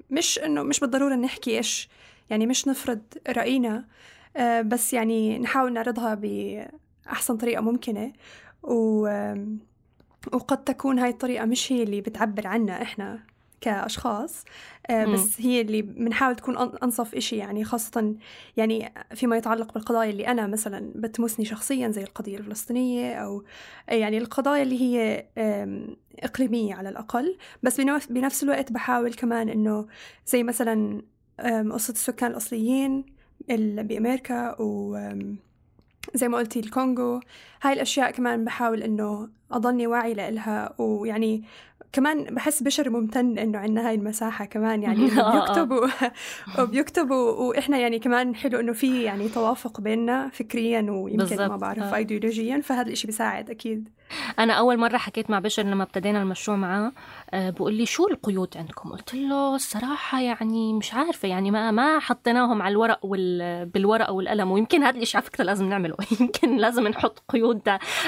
مش 0.09 0.39
إنه 0.39 0.63
مش 0.63 0.79
بالضرورة 0.79 1.15
نحكي 1.15 1.57
إيش 1.57 1.89
يعني 2.29 2.45
مش 2.45 2.67
نفرض 2.67 3.01
رأينا 3.29 3.85
آه، 4.37 4.61
بس 4.61 4.93
يعني 4.93 5.39
نحاول 5.39 5.73
نعرضها 5.73 6.15
بأحسن 6.15 7.37
طريقة 7.37 7.61
ممكنة. 7.61 8.13
و 8.63 9.07
وقد 10.33 10.63
تكون 10.63 10.99
هاي 10.99 11.09
الطريقة 11.09 11.45
مش 11.45 11.71
هي 11.71 11.83
اللي 11.83 12.01
بتعبر 12.01 12.47
عنا 12.47 12.81
إحنا 12.81 13.19
كأشخاص 13.61 14.45
آه، 14.89 15.05
بس 15.05 15.41
هي 15.41 15.61
اللي 15.61 15.81
بنحاول 15.81 16.35
تكون 16.35 16.57
أنصف 16.57 17.15
إشي 17.15 17.37
يعني 17.37 17.63
خاصة 17.63 18.15
يعني 18.57 18.93
فيما 19.15 19.37
يتعلق 19.37 19.73
بالقضايا 19.73 20.09
اللي 20.09 20.27
أنا 20.27 20.47
مثلا 20.47 20.91
بتمسني 20.95 21.45
شخصيا 21.45 21.89
زي 21.89 22.03
القضية 22.03 22.37
الفلسطينية 22.37 23.13
أو 23.15 23.43
يعني 23.87 24.17
القضايا 24.17 24.63
اللي 24.63 24.81
هي 24.81 25.25
إقليمية 26.19 26.75
على 26.75 26.89
الأقل. 26.89 27.37
بس 27.63 27.81
بنفس 28.09 28.43
الوقت 28.43 28.71
بحاول 28.71 29.13
كمان 29.13 29.49
إنه 29.49 29.87
زي 30.27 30.43
مثلا 30.43 31.01
قصة 31.71 31.91
السكان 31.91 32.31
الأصليين 32.31 33.05
بأمريكا 33.47 34.61
و 34.61 34.97
زي 36.13 36.27
ما 36.27 36.37
قلتي 36.37 36.59
الكونغو. 36.59 37.19
هاي 37.61 37.73
الأشياء 37.73 38.11
كمان 38.11 38.45
بحاول 38.45 38.83
إنه 38.83 39.29
أضلني 39.51 39.87
واعي 39.87 40.13
لإلها 40.13 40.73
ويعني 40.77 41.43
كمان 41.91 42.23
بحس 42.23 42.63
بشر 42.63 42.89
ممتن 42.89 43.37
إنه 43.37 43.57
عندنا 43.57 43.87
هاي 43.87 43.95
المساحة 43.95 44.45
كمان 44.45 44.83
يعني 44.83 45.05
بيكتبوا 45.33 45.87
وبيكتبوا 46.59 47.31
وإحنا 47.31 47.77
يعني 47.77 47.99
كمان 47.99 48.35
حلو 48.35 48.59
إنه 48.59 48.73
في 48.73 49.03
يعني 49.03 49.29
توافق 49.29 49.81
بيننا 49.81 50.29
فكريا 50.29 50.81
ويمكن 50.81 51.37
ما 51.37 51.57
بعرف 51.57 51.83
آه. 51.83 51.95
ايديولوجيا 51.95 52.61
فهذا 52.61 52.89
الشيء 52.89 53.05
بيساعد 53.05 53.49
أكيد. 53.49 53.89
أنا 54.39 54.53
أول 54.53 54.77
مرة 54.77 54.97
حكيت 54.97 55.29
مع 55.29 55.39
بشر 55.39 55.63
لما 55.63 55.83
ابتدينا 55.83 56.21
المشروع 56.21 56.57
معاه 56.57 56.91
آه، 57.31 57.49
بقول 57.49 57.73
لي 57.73 57.85
شو 57.85 58.07
القيود 58.07 58.57
عندكم؟ 58.57 58.89
قلت 58.89 59.13
له 59.13 59.55
الصراحة 59.55 60.21
يعني 60.21 60.73
مش 60.73 60.93
عارفة 60.93 61.27
يعني 61.27 61.51
ما 61.51 61.71
ما 61.71 61.99
حطيناهم 61.99 62.61
على 62.61 62.71
الورق 62.71 62.99
وال 63.03 63.65
بالورقه 63.65 64.13
والقلم 64.13 64.51
ويمكن 64.51 64.83
هذا 64.83 64.97
الشيء 64.97 65.17
على 65.21 65.25
فكرة 65.25 65.43
لازم 65.43 65.69
نعمله 65.69 65.95
يمكن 66.19 66.57
لازم 66.57 66.87
نحط 66.87 67.23
قيود 67.29 67.61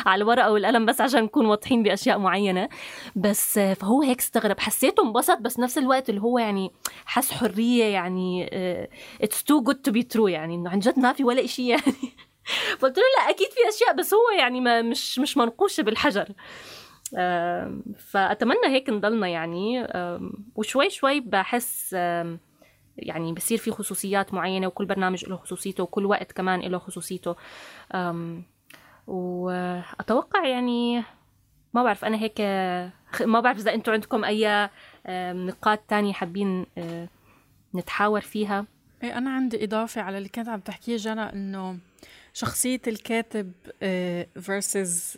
على 0.06 0.22
الورقه 0.22 0.52
والقلم 0.52 0.86
بس 0.86 1.02
عشان 1.02 1.24
نكون 1.24 1.46
واضحين 1.46 1.84
بأشياء 1.84 2.18
معينة. 2.18 2.70
بس 3.16 3.60
فهو 3.60 4.02
هيك 4.02 4.20
استغرب 4.20 4.60
حسيته 4.60 5.04
انبسط 5.04 5.38
بس 5.38 5.60
نفس 5.60 5.78
الوقت 5.78 6.10
اللي 6.10 6.22
هو 6.22 6.40
يعني 6.40 6.72
حس 7.06 7.32
حرية 7.32 7.84
يعني 7.84 8.50
it's 9.22 9.44
too 9.44 9.62
good 9.62 9.76
to 9.76 9.92
be 9.92 10.04
true 10.04 10.28
يعني 10.28 10.56
إنه 10.56 10.70
عن 10.70 10.80
جد 10.80 11.00
ما 11.00 11.14
في 11.14 11.24
ولا 11.24 11.46
شيء 11.46 11.66
يعني. 11.66 12.27
فقلت 12.80 12.98
له 12.98 13.04
لا 13.18 13.30
أكيد 13.30 13.48
في 13.48 13.70
أشياء 13.70 13.96
بس 13.96 14.14
هو 14.14 14.40
يعني 14.40 14.62
ما 14.62 14.82
مش 14.82 15.20
مش 15.20 15.38
منقوشة 15.38 15.84
بالحجر. 15.84 16.28
فأتمنى 17.98 18.68
هيك 18.68 18.90
نضلنا 18.90 19.28
يعني. 19.28 19.88
وشوي 20.56 20.90
شوي 20.90 21.20
بحس 21.20 21.94
يعني 22.98 23.34
بصير 23.34 23.58
في 23.58 23.72
خصوصيات 23.72 24.34
معينة 24.34 24.68
وكل 24.68 24.86
برنامج 24.86 25.26
له 25.26 25.38
خصوصيته 25.38 25.84
وكل 25.84 26.06
وقت 26.06 26.32
كمان 26.32 26.60
له 26.60 26.78
خصوصيته. 26.78 27.36
وأتوقع 29.08 30.48
يعني 30.48 31.04
ما 31.74 31.84
بعرف 31.84 32.06
أنا 32.06 32.18
هيك 32.18 32.42
ما 33.34 33.40
بعرف 33.40 33.58
إذا 33.58 33.74
أنتم 33.74 33.92
عندكم 33.92 34.26
أي 34.26 34.70
نقاط 35.34 35.80
تانية 35.88 36.14
حابين 36.14 36.66
آه، 36.78 37.08
نتحاور 37.76 38.22
فيها. 38.22 38.66
إيه 39.04 39.18
أنا 39.18 39.30
عندي 39.30 39.64
إضافة 39.64 40.02
على 40.02 40.18
اللي 40.18 40.30
كانت 40.30 40.50
عم 40.50 40.60
تحكيه 40.60 40.96
جنى 40.98 41.22
إنه 41.22 41.78
شخصية 42.38 42.82
الكاتب 42.88 43.52
versus 44.48 45.18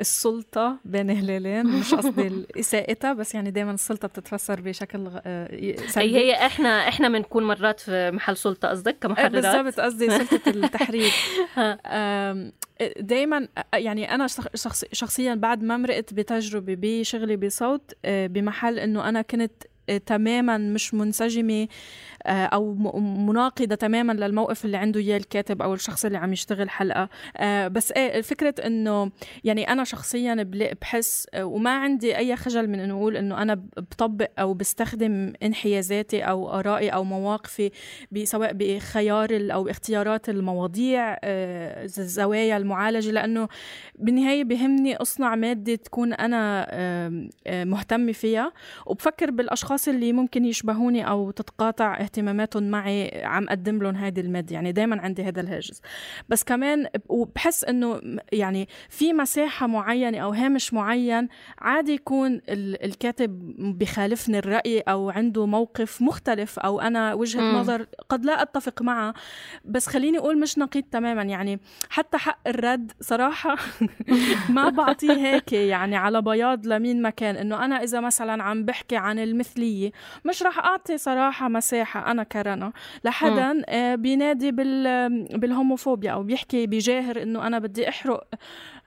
السلطة 0.00 0.76
بين 0.84 1.10
هلالين. 1.10 1.66
مش 1.66 1.94
قصدي 1.94 2.46
إساءتها 2.60 3.12
بس 3.12 3.34
يعني 3.34 3.50
دائما 3.50 3.72
السلطة 3.72 4.08
بتتفسر 4.08 4.60
بشكل 4.60 5.10
آه، 5.26 5.76
سلبي. 5.86 6.16
هي 6.16 6.46
إحنا 6.46 6.88
إحنا 6.88 7.08
بنكون 7.08 7.44
مرات 7.44 7.80
في 7.80 8.10
محل 8.10 8.36
سلطة 8.36 8.68
قصدك؟ 8.68 8.96
كمحررات؟ 9.00 9.32
بالضبط 9.32 9.80
قصدي 9.80 10.10
سلطة 10.18 10.50
التحرير. 10.50 11.10
دائما 13.00 13.48
يعني 13.74 14.14
أنا 14.14 14.26
شخص 14.54 14.84
شخصيا 14.92 15.34
بعد 15.34 15.62
ما 15.62 15.76
مرقت 15.76 16.14
بتجربة 16.14 16.76
بشغلي 16.78 17.36
بصوت 17.36 17.92
آه، 18.04 18.26
بمحل 18.26 18.78
إنه 18.78 19.08
أنا 19.08 19.22
كنت 19.22 19.52
تماما 20.06 20.58
مش 20.58 20.94
منسجمة 20.94 21.62
آه، 21.62 21.68
أو 22.26 22.74
مناقضة 23.00 23.74
تماما 23.74 24.12
للموقف 24.12 24.64
اللي 24.64 24.76
عنده 24.76 25.00
إياه 25.00 25.16
الكاتب 25.16 25.62
أو 25.62 25.74
الشخص 25.74 26.04
اللي 26.04 26.18
عم 26.18 26.32
يشتغل 26.32 26.70
حلقة. 26.70 27.08
آه، 27.36 27.68
بس 27.68 27.92
إيه 27.92 28.20
فكرة 28.20 28.54
إنه 28.66 29.10
يعني 29.44 29.72
أنا 29.72 29.84
شخصيا 29.84 30.46
بحس 30.80 31.26
آه، 31.34 31.44
وما 31.44 31.70
عندي 31.70 32.16
أي 32.16 32.36
خجل 32.36 32.68
من 32.68 32.80
إنه 32.80 32.94
أقول 32.94 33.16
إنه 33.16 33.42
أنا 33.42 33.54
بطبق 33.76 34.28
أو 34.38 34.54
بستخدم 34.54 35.32
انحيازاتي 35.42 36.22
أو 36.22 36.50
آرائي 36.50 36.88
أو 36.88 37.04
مواقفي 37.04 37.70
سواء 38.24 38.52
بخيار 38.52 39.28
أو 39.32 39.68
اختيارات 39.68 40.28
المواضيع 40.28 41.16
الزوايا 41.24 42.56
المعالجة 42.56 43.10
لأنه 43.10 43.48
بالنهاية 43.98 44.44
بهمني 44.44 44.96
أصنع 44.96 45.34
مادة 45.34 45.74
تكون 45.74 46.12
أنا 46.12 46.70
مهتمه 47.46 48.12
فيها. 48.12 48.52
وبفكر 48.86 49.30
بالأشخاص 49.30 49.88
اللي 49.88 50.12
ممكن 50.12 50.44
يشبهوني 50.44 51.08
أو 51.08 51.30
تتقاطع 51.30 52.00
اهتماماتهم 52.10 52.70
معي 52.70 53.24
عم 53.24 53.48
قدم 53.48 53.82
لهم 53.82 53.96
هيدي 53.96 54.20
المادة. 54.20 54.54
يعني 54.54 54.72
دايما 54.72 55.00
عندي 55.00 55.24
هذا 55.24 55.40
الهاجس. 55.40 55.82
بس 56.28 56.44
كمان 56.44 56.86
وبحس 57.08 57.64
إنه 57.64 58.00
يعني 58.32 58.68
في 58.88 59.12
مساحة 59.12 59.66
معينة 59.66 60.18
أو 60.18 60.30
هامش 60.30 60.74
معين 60.74 61.28
عادي 61.58 61.92
يكون 61.92 62.40
الكاتب 62.48 63.54
بخالفني 63.78 64.38
الرأي 64.38 64.80
أو 64.80 65.10
عنده 65.10 65.46
موقف 65.46 66.02
مختلف 66.02 66.58
أو 66.58 66.80
أنا 66.80 67.14
وجهة 67.14 67.40
م. 67.40 67.56
نظر 67.56 67.86
قد 68.08 68.24
لا 68.24 68.42
أتفق 68.42 68.82
معها 68.82 69.14
بس 69.64 69.86
خليني 69.86 70.18
أقول 70.18 70.40
مش 70.40 70.58
نقيض 70.58 70.84
تماما. 70.84 71.22
يعني 71.22 71.60
حتى 71.90 72.18
حق 72.18 72.38
الرد 72.46 72.92
صراحة 73.00 73.56
ما 74.56 74.68
بعطيه 74.68 75.12
هيك 75.12 75.52
يعني 75.52 75.96
على 75.96 76.22
بياض 76.22 76.66
لمين 76.66 77.02
ما 77.02 77.10
كان. 77.10 77.36
إنه 77.36 77.64
أنا 77.64 77.82
إذا 77.82 78.00
مثلا 78.00 78.42
عم 78.42 78.64
بحكي 78.64 78.96
عن 78.96 79.18
المثلية 79.18 79.90
مش 80.24 80.42
رح 80.42 80.58
أعطي 80.58 80.98
صراحة 80.98 81.48
أنا 82.06 82.22
كرنا. 82.22 82.72
لحدا 83.04 83.62
آه، 83.68 83.94
بينادي 83.94 84.52
بالهوموفوبيا 85.36 86.10
أو 86.10 86.22
بيحكي 86.22 86.66
بجاهر 86.66 87.22
إنه 87.22 87.46
أنا 87.46 87.58
بدي 87.58 87.88
أحرق 87.88 88.24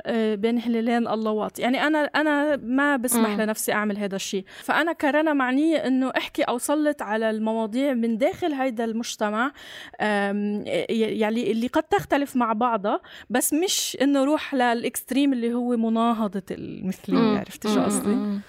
آه، 0.06 0.36
بين 0.36 0.62
هلالين 0.62 1.08
اللوات 1.08 1.60
يعني 1.60 1.88
أنا 1.88 2.00
أنا 2.04 2.56
ما 2.56 2.98
بسمح 2.98 3.30
م. 3.30 3.42
لنفسي 3.42 3.74
أعمل 3.74 3.98
هذا 3.98 4.16
الشيء 4.16 4.46
فأنا 4.64 4.94
كرنا 4.94 5.34
معنيه 5.34 5.78
إنه 5.78 6.12
أحكي 6.18 6.44
أو 6.44 6.58
سلط 6.58 7.02
على 7.02 7.30
المواضيع 7.30 7.94
من 7.94 8.18
داخل 8.18 8.54
هيدا 8.54 8.86
المجتمع 8.86 9.52
يعني 10.00 11.52
اللي 11.52 11.68
قد 11.68 11.84
تختلف 11.84 12.36
مع 12.36 12.54
بعضها 12.54 13.02
بس 13.30 13.54
مش 13.54 13.98
إنه 14.02 14.24
روح 14.24 14.56
للإكستريم 14.56 15.34
اللي 15.34 15.54
هو 15.54 15.78
مناهضة 15.78 16.44
المثلية. 16.52 17.38
عرفتي 17.40 17.68
شو 17.74 17.82
قصدي؟ 17.82 18.40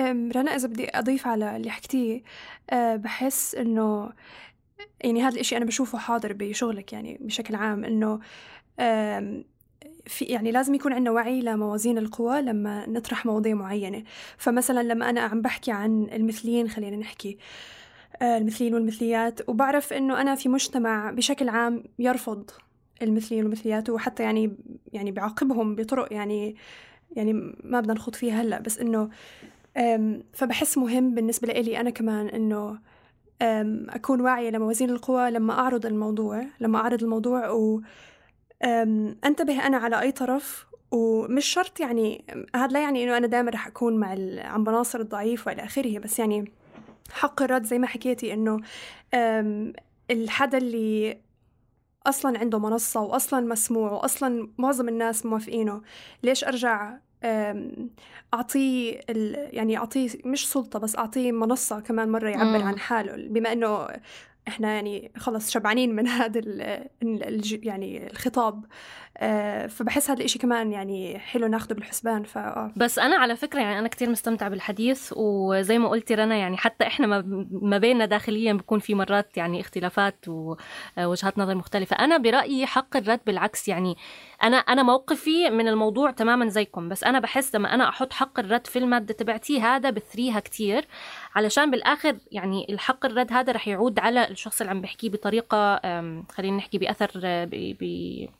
رنا 0.00 0.56
إذا 0.56 0.68
بدي 0.68 0.88
أضيف 0.94 1.26
على 1.26 1.56
اللي 1.56 1.70
حكتيه 1.70 2.22
أه، 2.70 2.96
بحس 2.96 3.54
إنه 3.54 4.12
يعني 5.00 5.22
هذا 5.22 5.34
الإشي 5.34 5.56
أنا 5.56 5.64
بشوفه 5.64 5.98
حاضر 5.98 6.32
بشغلك 6.32 6.92
يعني 6.92 7.18
بشكل 7.20 7.54
عام 7.54 7.84
إنه 7.84 8.20
في 10.06 10.24
يعني 10.24 10.50
لازم 10.50 10.74
يكون 10.74 10.92
عندنا 10.92 11.10
وعي 11.10 11.40
لموازين 11.40 11.98
القوى 11.98 12.42
لما 12.42 12.88
نطرح 12.88 13.26
مواضيع 13.26 13.54
معينة. 13.54 14.04
فمثلا 14.36 14.82
لما 14.82 15.10
أنا 15.10 15.20
عم 15.20 15.42
بحكي 15.42 15.72
عن 15.72 16.08
المثليين 16.12 16.68
خلينا 16.68 16.96
نحكي 16.96 17.38
أه، 18.22 18.38
المثليين 18.38 18.74
والمثليات 18.74 19.48
وبعرف 19.48 19.92
إنه 19.92 20.20
أنا 20.20 20.34
في 20.34 20.48
مجتمع 20.48 21.10
بشكل 21.10 21.48
عام 21.48 21.84
يرفض 21.98 22.50
المثليين 23.02 23.44
والمثليات 23.44 23.90
وحتى 23.90 24.22
يعني 24.22 24.56
يعني 24.92 25.10
بيعاقبهم 25.10 25.74
بطرق 25.74 26.12
يعني 26.12 26.56
يعني 27.16 27.32
ما 27.64 27.80
بدنا 27.80 27.94
نخوض 27.94 28.14
فيها 28.14 28.42
هلأ 28.42 28.60
بس 28.60 28.78
إنه 28.78 29.10
فبحس 30.32 30.78
مهم 30.78 31.14
بالنسبة 31.14 31.48
لي 31.52 31.80
أنا 31.80 31.90
كمان 31.90 32.28
إنه 32.28 32.78
أكون 33.90 34.20
واعية 34.20 34.50
لموازين 34.50 34.90
القوى 34.90 35.30
لما 35.30 35.52
أعرض 35.52 35.86
الموضوع 35.86 36.44
لما 36.60 36.78
أعرض 36.78 37.02
الموضوع 37.02 37.50
و 37.50 37.80
أنتبه 39.24 39.66
أنا 39.66 39.76
على 39.76 40.00
أي 40.00 40.12
طرف 40.12 40.66
ومش 40.90 41.46
شرط 41.46 41.80
يعني 41.80 42.24
هذا 42.56 42.66
لا 42.72 42.80
يعني 42.80 43.04
إنه 43.04 43.16
أنا 43.16 43.26
دائما 43.26 43.50
رح 43.50 43.66
أكون 43.66 43.96
مع 43.96 44.16
عم 44.38 44.64
بناصر 44.64 45.00
الضعيف 45.00 45.46
وإلى 45.46 45.64
آخره 45.64 45.98
بس 45.98 46.18
يعني 46.18 46.52
حق 47.12 47.42
الرد 47.42 47.64
زي 47.64 47.78
ما 47.78 47.86
حكيتي 47.86 48.34
إنه 48.34 48.60
الحدا 50.10 50.58
اللي 50.58 51.18
أصلا 52.06 52.38
عنده 52.38 52.58
منصة 52.58 53.00
واصلا 53.00 53.40
مسموع 53.46 53.92
واصلا 53.92 54.48
معظم 54.58 54.88
الناس 54.88 55.26
موافقينه 55.26 55.82
ليش 56.22 56.44
أرجع 56.44 56.98
أعطيه 58.34 59.00
يعني 59.52 59.76
أعطيه 59.78 60.10
مش 60.24 60.48
سلطة 60.52 60.78
بس 60.78 60.96
أعطيه 60.96 61.32
منصة 61.32 61.80
كمان 61.80 62.08
مرة 62.12 62.28
يعبر 62.28 62.62
عن 62.62 62.78
حاله 62.78 63.28
بما 63.28 63.52
إنه 63.52 63.88
إحنا 64.48 64.74
يعني 64.74 65.12
خلص 65.16 65.50
شبعانين 65.50 65.94
من 65.94 66.08
هذا 66.18 66.40
يعني 67.62 68.10
الخطاب. 68.10 68.64
آه، 69.20 69.66
فبحس 69.66 70.10
هذا 70.10 70.18
الإشي 70.20 70.38
كمان 70.38 70.72
يعني 70.72 71.18
حلو 71.18 71.46
ناخده 71.46 71.74
بالحسبان 71.74 72.24
ف 72.24 72.38
آه. 72.38 72.72
بس 72.76 72.98
أنا 72.98 73.16
على 73.16 73.36
فكرة 73.36 73.60
يعني 73.60 73.78
أنا 73.78 73.88
كتير 73.88 74.10
مستمتعة 74.10 74.48
بالحديث 74.48 75.12
وزي 75.16 75.78
ما 75.78 75.88
قلتي 75.88 76.14
رنا 76.14 76.36
يعني 76.36 76.56
حتى 76.56 76.86
إحنا 76.86 77.24
ما 77.50 77.78
بيننا 77.78 78.06
داخليا 78.06 78.52
بكون 78.52 78.78
في 78.78 78.94
مرات 78.94 79.36
يعني 79.36 79.60
اختلافات 79.60 80.24
ووجهات 80.28 81.38
نظر 81.38 81.54
مختلفة. 81.54 81.96
أنا 81.96 82.16
برأيي 82.16 82.66
حق 82.66 82.96
الرد 82.96 83.20
بالعكس 83.26 83.68
يعني 83.68 83.96
أنا 84.42 84.56
أنا 84.56 84.82
موقفي 84.82 85.50
من 85.50 85.68
الموضوع 85.68 86.10
تماما 86.10 86.48
زيكم 86.48 86.88
بس 86.88 87.04
أنا 87.04 87.18
بحس 87.18 87.54
لما 87.54 87.74
أنا 87.74 87.88
أحط 87.88 88.12
حق 88.12 88.38
الرد 88.38 88.66
في 88.66 88.78
المادة 88.78 89.14
تبعتي 89.14 89.60
هذا 89.60 89.90
بثريها 89.90 90.40
كتير. 90.40 90.86
علشان 91.38 91.70
بالآخر 91.70 92.16
يعني 92.32 92.66
الحق 92.70 93.06
الرد 93.06 93.32
هذا 93.32 93.52
رح 93.52 93.68
يعود 93.68 93.98
على 93.98 94.28
الشخص 94.30 94.60
اللي 94.60 94.70
عم 94.70 94.80
بحكيه 94.80 95.10
بطريقة 95.10 95.80
خلينا 96.32 96.56
نحكي 96.56 96.78
بأثر 96.78 97.10
بي 97.44 98.30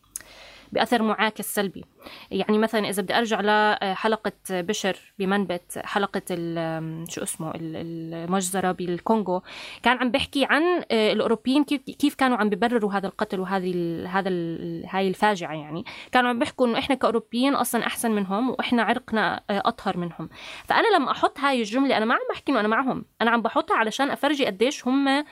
بأثر 0.72 1.02
معاكس 1.02 1.54
سلبي 1.54 1.85
يعني 2.31 2.59
مثلا 2.59 2.88
إذا 2.88 3.02
بدي 3.02 3.18
أرجع 3.18 3.40
لحلقة 3.40 4.33
بشر 4.50 4.96
بمنبت 5.18 5.78
حلقة 5.85 6.22
شو 7.09 7.22
اسمه 7.22 7.52
المجزرة 7.54 8.72
بالكونغو 8.72 9.42
كان 9.83 9.96
عم 9.96 10.11
بحكي 10.11 10.44
عن 10.44 10.62
آه، 10.90 11.12
الأوروبيين 11.12 11.64
كيف 11.98 12.14
كانوا 12.14 12.37
عم 12.37 12.48
ببرروا 12.48 12.92
هذا 12.92 13.07
القتل 13.07 13.40
وهذه 13.40 14.04
هذا 14.09 14.31
هاي 14.90 15.09
الفاجعة 15.09 15.52
يعني. 15.52 15.85
كانوا 16.12 16.31
عم 16.31 16.38
بيحكوا 16.38 16.66
إنه 16.66 16.78
إحنا 16.78 16.94
كأوروبيين 16.94 17.54
أصلا 17.54 17.87
أحسن 17.87 18.11
منهم 18.11 18.50
وإحنا 18.50 18.83
عرقنا 18.83 19.42
آه، 19.50 19.62
أطهر 19.64 19.96
منهم. 19.96 20.28
فأنا 20.64 20.96
لما 20.96 21.11
أحط 21.11 21.38
هاي 21.38 21.59
الجملة 21.61 21.96
أنا 21.96 22.04
ما 22.04 22.14
عم 22.14 22.20
بحكي 22.31 22.52
إنه 22.52 22.61
أنا 22.61 22.68
معهم. 22.68 23.04
أنا 23.22 23.31
عم 23.31 23.42
بحطها 23.42 23.76
علشان 23.76 24.11
أفرجي 24.11 24.46
قديش 24.46 24.87
هم 24.87 25.24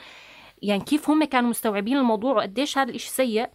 يعني 0.63 0.85
كيف 0.85 1.11
هم 1.11 1.25
كانوا 1.25 1.51
مستوعبين 1.51 1.97
الموضوع 1.97 2.35
وقديش 2.35 2.79
هذا 2.79 2.91
الإشي 2.91 3.11
سيء. 3.11 3.47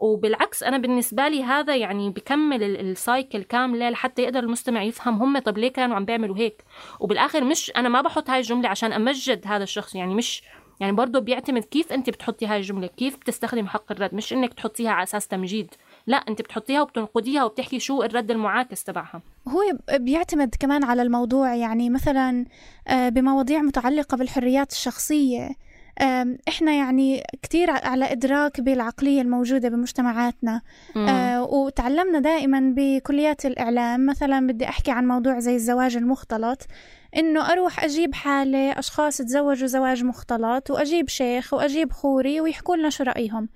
وبالعكس 0.00 0.62
أنا 0.62 0.78
بالنسبة 0.78 1.28
لي 1.28 1.42
هذا 1.44 1.76
يعني 1.76 2.10
بكمل 2.10 2.62
السايكل 2.62 3.42
كاملة 3.42 3.90
لحتى 3.90 4.22
يقدر 4.22 4.38
المستمع 4.38 4.82
يفهم 4.82 5.22
هم 5.22 5.38
طب 5.38 5.58
ليه 5.58 5.72
كانوا 5.72 5.96
عم 5.96 6.04
بيعملوا 6.04 6.36
هيك. 6.36 6.64
وبالآخر 7.00 7.44
مش 7.44 7.72
أنا 7.76 7.88
ما 7.88 8.00
بحط 8.00 8.30
هاي 8.30 8.38
الجملة 8.38 8.68
عشان 8.68 8.92
أمجد 8.92 9.46
هذا 9.46 9.62
الشخص 9.62 9.94
يعني 9.94 10.14
مش 10.14 10.42
يعني 10.80 10.92
برضه 10.92 11.18
بيعتمد 11.18 11.64
كيف 11.64 11.92
أنت 11.92 12.10
بتحطي 12.10 12.46
هاي 12.46 12.56
الجملة 12.56 12.86
كيف 12.86 13.16
بتستخدم 13.16 13.66
حق 13.66 13.92
الرد 13.92 14.14
مش 14.14 14.32
إنك 14.32 14.54
تحطيها 14.54 14.90
على 14.90 15.02
أساس 15.02 15.28
تمجيد 15.28 15.74
لا 16.06 16.16
أنت 16.16 16.42
بتحطيها 16.42 16.82
وبتنقديها 16.82 17.44
وبتحكي 17.44 17.78
شو 17.78 18.02
الرد 18.02 18.30
المعاكس 18.30 18.84
تبعها. 18.84 19.22
هو 19.48 19.60
بيعتمد 19.98 20.54
كمان 20.60 20.84
على 20.84 21.02
الموضوع 21.02 21.54
يعني 21.54 21.90
مثلا 21.90 22.44
آه، 22.88 23.08
بمواضيع 23.08 23.60
متعلقة 23.62 24.16
بالحريات 24.16 24.72
الشخصية. 24.72 25.50
إحنا 26.48 26.72
يعني 26.72 27.22
كثير 27.42 27.70
على 27.70 28.12
إدراك 28.12 28.60
بالعقلية 28.60 29.22
الموجودة 29.22 29.68
بمجتمعاتنا. 29.68 30.62
أه 30.96 31.42
وتعلمنا 31.42 32.18
دائما 32.18 32.74
بكليات 32.76 33.46
الإعلام. 33.46 34.06
مثلا 34.06 34.46
بدي 34.46 34.68
أحكي 34.68 34.90
عن 34.90 35.08
موضوع 35.08 35.38
زي 35.38 35.54
الزواج 35.54 35.96
المختلط. 35.96 36.66
إنه 37.16 37.52
أروح 37.52 37.84
أجيب 37.84 38.14
حالة 38.14 38.78
أشخاص 38.78 39.16
تزوجوا 39.16 39.66
زواج 39.66 40.04
مختلط 40.04 40.70
وأجيب 40.70 41.08
شيخ 41.08 41.54
وأجيب 41.54 41.92
خوري 41.92 42.40
ويحكوا 42.40 42.76
لنا 42.76 42.90
شو 42.90 43.04
رأيهم. 43.04 43.48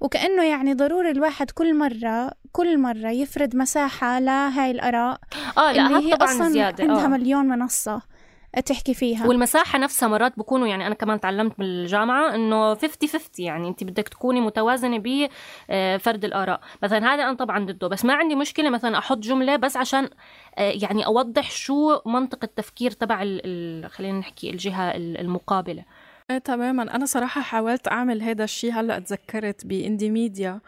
وكأنه 0.00 0.44
يعني 0.44 0.74
ضروري 0.74 1.10
الواحد 1.10 1.50
كل 1.50 1.78
مرة 1.78 2.32
كل 2.52 2.78
مرة 2.78 3.10
يفرد 3.10 3.56
مساحة 3.56 4.18
لهاي 4.18 4.70
الآراء 4.70 5.18
آه 5.58 5.72
لا 5.72 5.86
اللي 5.86 6.08
هي 6.08 6.16
طبعا 6.16 6.32
أصلا 6.32 6.50
زيادة 6.50 6.84
عندها 6.84 7.04
آه. 7.04 7.08
مليون 7.08 7.46
منصة. 7.46 8.02
تحكي 8.60 8.94
فيها. 8.94 9.26
والمساحة 9.26 9.78
نفسها 9.78 10.08
مرات 10.08 10.38
بكونوا 10.38 10.66
يعني 10.66 10.86
أنا 10.86 10.94
كمان 10.94 11.20
تعلمت 11.20 11.58
بالجامعة 11.58 12.34
إنه 12.34 12.74
50 12.74 13.08
50 13.08 13.28
يعني 13.38 13.68
أنت 13.68 13.84
بدك 13.84 14.08
تكوني 14.08 14.40
متوازنة 14.40 15.02
بفرد 15.04 16.24
الآراء. 16.24 16.60
مثلا 16.82 17.14
هذا 17.14 17.22
أنا 17.22 17.34
طبعا 17.34 17.66
ضده 17.66 17.88
بس 17.88 18.04
ما 18.04 18.14
عندي 18.14 18.34
مشكلة 18.34 18.70
مثلا 18.70 18.98
أحط 18.98 19.18
جملة 19.18 19.56
بس 19.56 19.76
عشان 19.76 20.08
آه، 20.58 20.72
يعني 20.82 21.06
أوضح 21.06 21.50
شو 21.50 21.98
منطق 22.06 22.38
التفكير 22.42 22.90
تبع 22.90 23.18
خلينا 23.88 24.18
نحكي 24.18 24.50
الجهة 24.50 24.90
المقابلة. 24.96 25.84
إيه 26.30 26.38
تماما. 26.38 26.96
أنا 26.96 27.06
صراحة 27.06 27.40
حاولت 27.40 27.88
أعمل 27.88 28.22
هذا 28.22 28.44
الشيء 28.44 28.72
هلأ 28.72 28.98
تذكرت 28.98 29.66
بإندي 29.66 30.10
ميديا. 30.10 30.60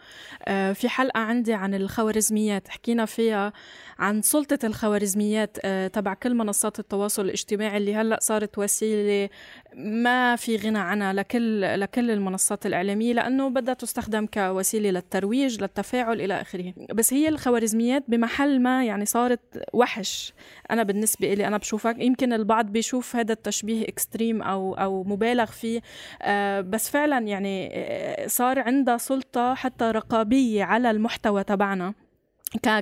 آه 0.47 0.73
في 0.73 0.89
حلقة 0.89 1.19
عندي 1.19 1.53
عن 1.53 1.73
الخوارزميات. 1.73 2.67
حكينا 2.67 3.05
فيها 3.05 3.53
عن 3.99 4.21
سلطة 4.21 4.59
الخوارزميات 4.63 5.57
آه، 5.65 5.87
تبع 5.87 6.13
كل 6.13 6.35
منصات 6.35 6.79
التواصل 6.79 7.25
الاجتماعي 7.25 7.77
اللي 7.77 7.95
هلأ 7.95 8.19
صارت 8.21 8.57
وسيلة 8.57 9.29
ما 9.75 10.35
في 10.35 10.57
غنى 10.57 10.79
عنها 10.79 11.13
لكل 11.13 11.79
لكل 11.79 12.11
المنصات 12.11 12.65
الإعلامية 12.65 13.13
لأنه 13.13 13.49
بدها 13.49 13.73
تستخدم 13.73 14.25
كوسيلة 14.25 14.89
للترويج 14.89 15.61
للتفاعل 15.61 16.21
إلى 16.21 16.41
آخره. 16.41 16.73
بس 16.93 17.13
هي 17.13 17.29
الخوارزميات 17.29 18.03
بمحل 18.07 18.61
ما 18.61 18.85
يعني 18.85 19.05
صارت 19.05 19.39
وحش. 19.73 20.33
أنا 20.71 20.83
بالنسبة 20.83 21.33
لي 21.33 21.47
أنا 21.47 21.57
بشوفك 21.57 21.95
يمكن 21.99 22.33
البعض 22.33 22.65
بيشوف 22.65 23.15
هذا 23.15 23.33
التشبيه 23.33 23.83
extreme 23.83 24.41
أو 24.41 24.73
أو 24.73 25.03
مبالغ 25.03 25.44
فيه. 25.51 25.81
آه، 26.21 26.61
بس 26.61 26.89
فعلا 26.89 27.19
يعني 27.27 27.69
آه، 27.73 28.27
صار 28.27 28.59
عندها 28.59 28.97
سلطة 28.97 29.53
حتى 29.55 29.85
رقابية 29.85 30.63
على 30.63 30.91
المحتوى 30.91 31.43
تبعنا. 31.43 32.04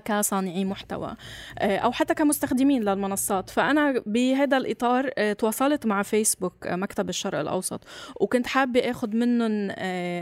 كصانعي 0.05 0.65
محتوى 0.65 1.15
آه، 1.59 1.77
أو 1.77 1.91
حتى 1.91 2.13
كمستخدمين 2.13 2.83
للمنصات. 2.83 3.49
فأنا 3.49 4.03
بهذا 4.05 4.57
الإطار 4.57 5.11
آه، 5.17 5.33
تواصلت 5.33 5.85
مع 5.85 6.01
فيسبوك 6.03 6.67
آه، 6.67 6.75
مكتب 6.75 7.09
الشرق 7.09 7.39
الأوسط 7.39 7.81
وكنت 8.21 8.47
حابة 8.47 8.91
آخذ 8.91 9.15
منهم 9.15 9.43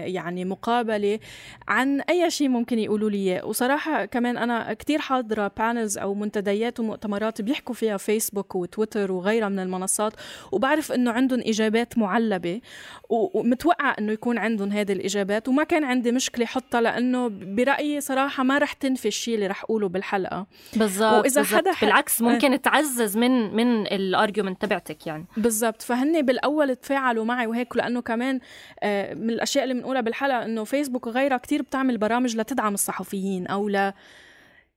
يعني 0.05 0.45
مقابلة 0.45 1.19
عن 1.67 2.01
أي 2.01 2.29
شيء 2.29 2.49
ممكن 2.49 2.79
يقولوا 2.79 3.09
لي 3.09 3.17
إياه. 3.17 3.45
وصراحة 3.45 4.05
كمان 4.05 4.37
أنا 4.37 4.73
كثير 4.73 4.99
حاضرة 4.99 5.51
panels 5.57 5.97
أو 5.97 6.13
منتديات 6.13 6.79
ومؤتمرات 6.79 7.41
بيحكوا 7.41 7.75
فيها 7.75 7.97
فيسبوك 7.97 8.55
وتويتر 8.55 9.11
وغيرها 9.11 9.49
من 9.49 9.59
المنصات 9.59 10.13
وبعرف 10.51 10.91
إنه 10.91 11.11
عندهم 11.11 11.39
إجابات 11.45 11.97
معلبة 11.97 12.61
ومتوقعه 13.09 13.95
إنه 13.99 14.11
يكون 14.11 14.37
عندهم 14.37 14.71
هذه 14.71 14.91
الإجابات 14.91 15.47
وما 15.47 15.63
كان 15.63 15.83
عندي 15.83 16.11
مشكلة 16.11 16.45
حطها 16.45 16.81
لأنه 16.81 17.27
برأيي 17.27 18.01
صراحة 18.01 18.43
ما 18.43 18.57
رح 18.57 18.73
تنفي 18.73 19.07
الشيء 19.07 19.30
اللي 19.35 19.47
رح 19.47 19.63
أقوله 19.63 19.89
بالحلقة 19.89 20.47
بالضبط 20.75 21.13
وإذا 21.13 21.41
بالزبط. 21.41 21.59
حدا 21.59 21.71
حد... 21.71 21.87
بالعكس 21.87 22.21
ممكن 22.21 22.53
آه. 22.53 22.57
تعزز 22.57 23.17
من 23.17 23.55
من 23.55 23.87
ال 23.87 23.95
argument 23.95 24.61
تبعتك 24.61 25.07
يعني 25.07 25.25
بالضبط 25.37 25.81
فهن 25.81 26.21
بالأول 26.21 26.75
تفاعلوا 26.75 27.25
معي 27.25 27.47
وهيك 27.47 27.75
لأنه 27.75 28.01
كمان 28.01 28.39
آه، 28.83 29.13
من 29.13 29.29
الأشياء 29.29 29.63
اللي 29.63 29.73
بنقولها 29.73 30.01
بالحلقة 30.01 30.45
إنه 30.45 30.63
فيسبوك 30.63 31.07
وغيرها 31.07 31.37
كتير 31.37 31.61
بتعمل 31.61 31.97
برامج 31.97 32.37
لتدعم 32.37 32.73
الصحفيين 32.73 33.47
أو 33.47 33.69
ل 33.69 33.93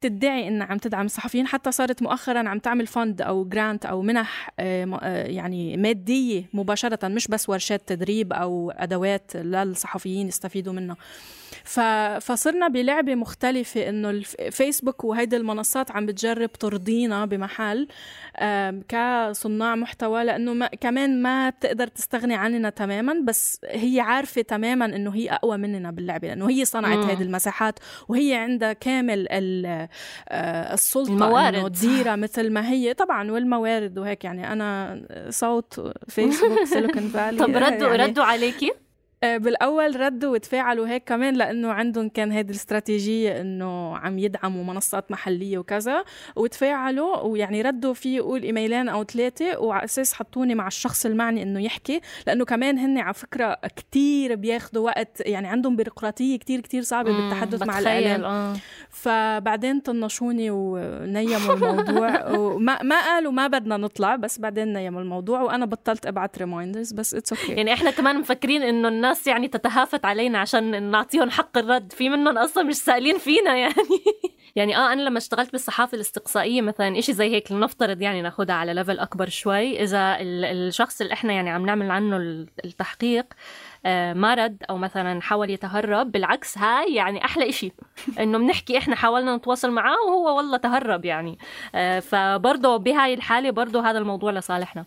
تدعي 0.01 0.49
انها 0.49 0.67
عم 0.67 0.79
تدعم 0.79 1.07
الصحفيين 1.07 1.47
حتى 1.47 1.73
صارت 1.73 2.03
مؤخرا 2.03 2.49
عم 2.49 2.59
تعمل 2.59 2.87
fund 2.87 3.23
أو 3.23 3.45
grant 3.45 3.87
أو 3.87 4.03
منح 4.03 4.51
آه، 4.59 5.27
يعني 5.27 5.77
مادية 5.77 6.45
مباشرة 6.53 7.09
مش 7.09 7.29
بس 7.29 7.49
ورشات 7.49 7.89
تدريب 7.89 8.33
أو 8.33 8.71
أدوات 8.71 9.37
للصحفيين 9.37 10.29
يستفيدوا 10.29 10.73
منها. 10.73 10.97
فصرنا 12.21 12.69
بلعبة 12.69 13.15
مختلفة 13.15 13.89
إنه 13.89 14.11
الفيسبوك 14.11 15.05
وهيدي 15.05 15.37
المنصات 15.37 15.91
عم 15.91 16.07
بتجرب 16.07 16.53
ترضينا 16.53 17.25
بمحل 17.27 17.89
كصناع 18.89 19.75
محتوى 19.75 20.25
لأنه 20.25 20.55
ما... 20.55 20.67
كمان 20.67 21.23
ما 21.23 21.51
بتقدر 21.51 21.87
تستغني 21.87 22.35
عننا 22.35 22.71
تماما 22.71 23.15
بس 23.25 23.61
هي 23.65 24.01
عارفة 24.01 24.43
تماما 24.43 24.85
إنه 24.85 25.15
هي 25.15 25.31
أقوى 25.31 25.57
مننا 25.57 25.91
باللعبة 25.91 26.29
لأنه 26.29 26.51
هي 26.51 26.65
صنعت 26.65 27.11
هذه 27.11 27.23
المساحات 27.23 27.79
وهي 28.09 28.35
عندها 28.35 28.73
كامل 28.73 29.27
ال... 29.31 29.67
آه، 30.29 30.75
السلطة 30.75 31.13
الموارد. 31.13 31.55
إنه 31.55 31.69
تديرها 31.69 32.17
مثل 32.17 32.51
ما 32.51 32.71
هي. 32.71 32.95
طبعا 32.95 33.31
والموارد 33.31 33.99
وهيك 33.99 34.25
يعني 34.25 34.53
أنا 34.53 35.01
صوت 35.31 35.93
فيسبوك 36.09 36.65
سيليكون 36.65 37.09
فالي 37.09 37.39
طب 37.39 37.57
ردوا 37.57 37.89
يعني 37.95 38.03
ردوا 38.03 38.25
عليكي؟ 38.25 38.84
آه، 39.25 39.37
بالأول 39.37 40.01
ردوا 40.01 40.33
وتفاعلوا 40.33 40.89
هيك 40.89 41.05
كمان 41.07 41.35
لأنه 41.35 41.73
عندهم 41.73 42.09
كان 42.09 42.33
هذه 42.33 42.51
الاستراتيجية 42.51 43.41
إنه 43.41 43.97
عم 43.97 44.19
يدعموا 44.19 44.65
منصات 44.65 45.11
محلية 45.11 45.59
وكذا 45.59 46.05
وتفاعلوا 46.37 47.21
ويعني 47.21 47.63
ردوا 47.63 47.95
في 47.95 48.17
يقول 48.17 48.43
إيميلين 48.43 48.89
أو 48.89 49.05
ثلاثة 49.05 49.59
وعلى 49.59 49.85
أساس 49.85 50.15
حطوني 50.15 50.55
مع 50.55 50.67
الشخص 50.67 51.07
المعني 51.07 51.43
إنه 51.43 51.65
يحكي 51.65 52.01
لأنه 52.27 52.45
كمان 52.45 52.79
هن 52.79 52.99
على 52.99 53.15
فكرة 53.15 53.59
كثير 53.77 54.35
بياخذوا 54.35 54.85
وقت 54.85 55.23
يعني 55.27 55.49
عندهم 55.49 55.77
بيروقراطية 55.77 56.39
كثير 56.39 56.61
كثير 56.61 56.83
صعبة 56.83 57.13
بالتحدث 57.13 57.63
مع 57.63 57.79
الإعلام 57.79 58.25
آه. 58.25 58.57
فبعدين 58.91 59.81
طنشوني 59.81 60.51
ونيموا 60.51 61.55
الموضوع 61.55 62.29
وما 62.39 62.83
ما 62.83 63.01
قالوا 63.01 63.33
ما 63.33 63.47
بدنا 63.47 63.77
نطلع 63.77 64.17
بس 64.17 64.39
بعدين 64.39 64.73
نيموا 64.73 65.01
الموضوع 65.01 65.41
وأنا 65.41 65.67
بطلت 65.67 66.07
أبعت 66.07 66.39
reminders 66.39 66.93
بس 66.93 67.15
it's 67.15 67.33
okay 67.33 67.47
okay. 67.47 67.51
يعني 67.51 67.73
إحنا 67.73 67.91
كمان 67.91 68.21
مفكرين 68.21 68.63
إنه 68.63 68.89
الناس 68.89 69.14
الناس 69.15 69.27
يعني 69.27 69.49
تتهافت 69.49 70.05
علينا 70.05 70.39
عشان 70.39 70.83
نعطيهم 70.91 71.31
حق 71.31 71.59
الرد. 71.59 71.93
في 71.93 72.09
منهم 72.09 72.39
أصلا 72.39 72.63
مش 72.63 72.75
سائلين 72.75 73.19
فينا 73.19 73.57
يعني. 73.57 73.75
يعني 74.57 74.77
آه 74.77 74.93
أنا 74.93 75.03
لما 75.03 75.19
اشتغلت 75.19 75.53
بالصحافة 75.53 75.95
الاستقصائية 75.95 76.63
مثلا 76.63 76.99
إشي 76.99 77.13
زي 77.13 77.31
هيك 77.31 77.53
لنفترض 77.53 78.03
يعني 78.03 78.23
ناخذها 78.23 78.55
على 78.55 78.75
ليفل 78.75 78.99
أكبر 78.99 79.29
شوي. 79.29 79.83
إذا 79.83 80.17
الشخص 80.21 81.01
اللي 81.01 81.13
إحنا 81.13 81.33
يعني 81.33 81.51
عم 81.51 81.67
نعمل 81.67 81.91
عنه 81.91 82.17
التحقيق 82.65 83.27
آه، 83.87 84.13
ما 84.13 84.35
رد 84.35 84.63
أو 84.71 84.79
مثلا 84.79 85.21
حاول 85.23 85.51
يتهرب 85.51 86.13
بالعكس 86.13 86.59
هاي 86.59 86.95
يعني 86.95 87.25
أحلى 87.25 87.49
إشي. 87.49 87.73
إنه 88.21 88.39
بنحكي 88.39 88.79
إحنا 88.79 88.97
حاولنا 88.97 89.37
نتواصل 89.37 89.71
معاه 89.71 89.97
وهو 90.07 90.37
والله 90.37 90.57
تهرب 90.57 91.05
يعني. 91.05 91.39
آه، 91.75 92.01
فبرضه 92.01 92.77
بهاي 92.77 93.15
الحالة 93.15 93.51
برضه 93.51 93.91
هذا 93.91 93.99
الموضوع 93.99 94.33
لصالحنا. 94.33 94.85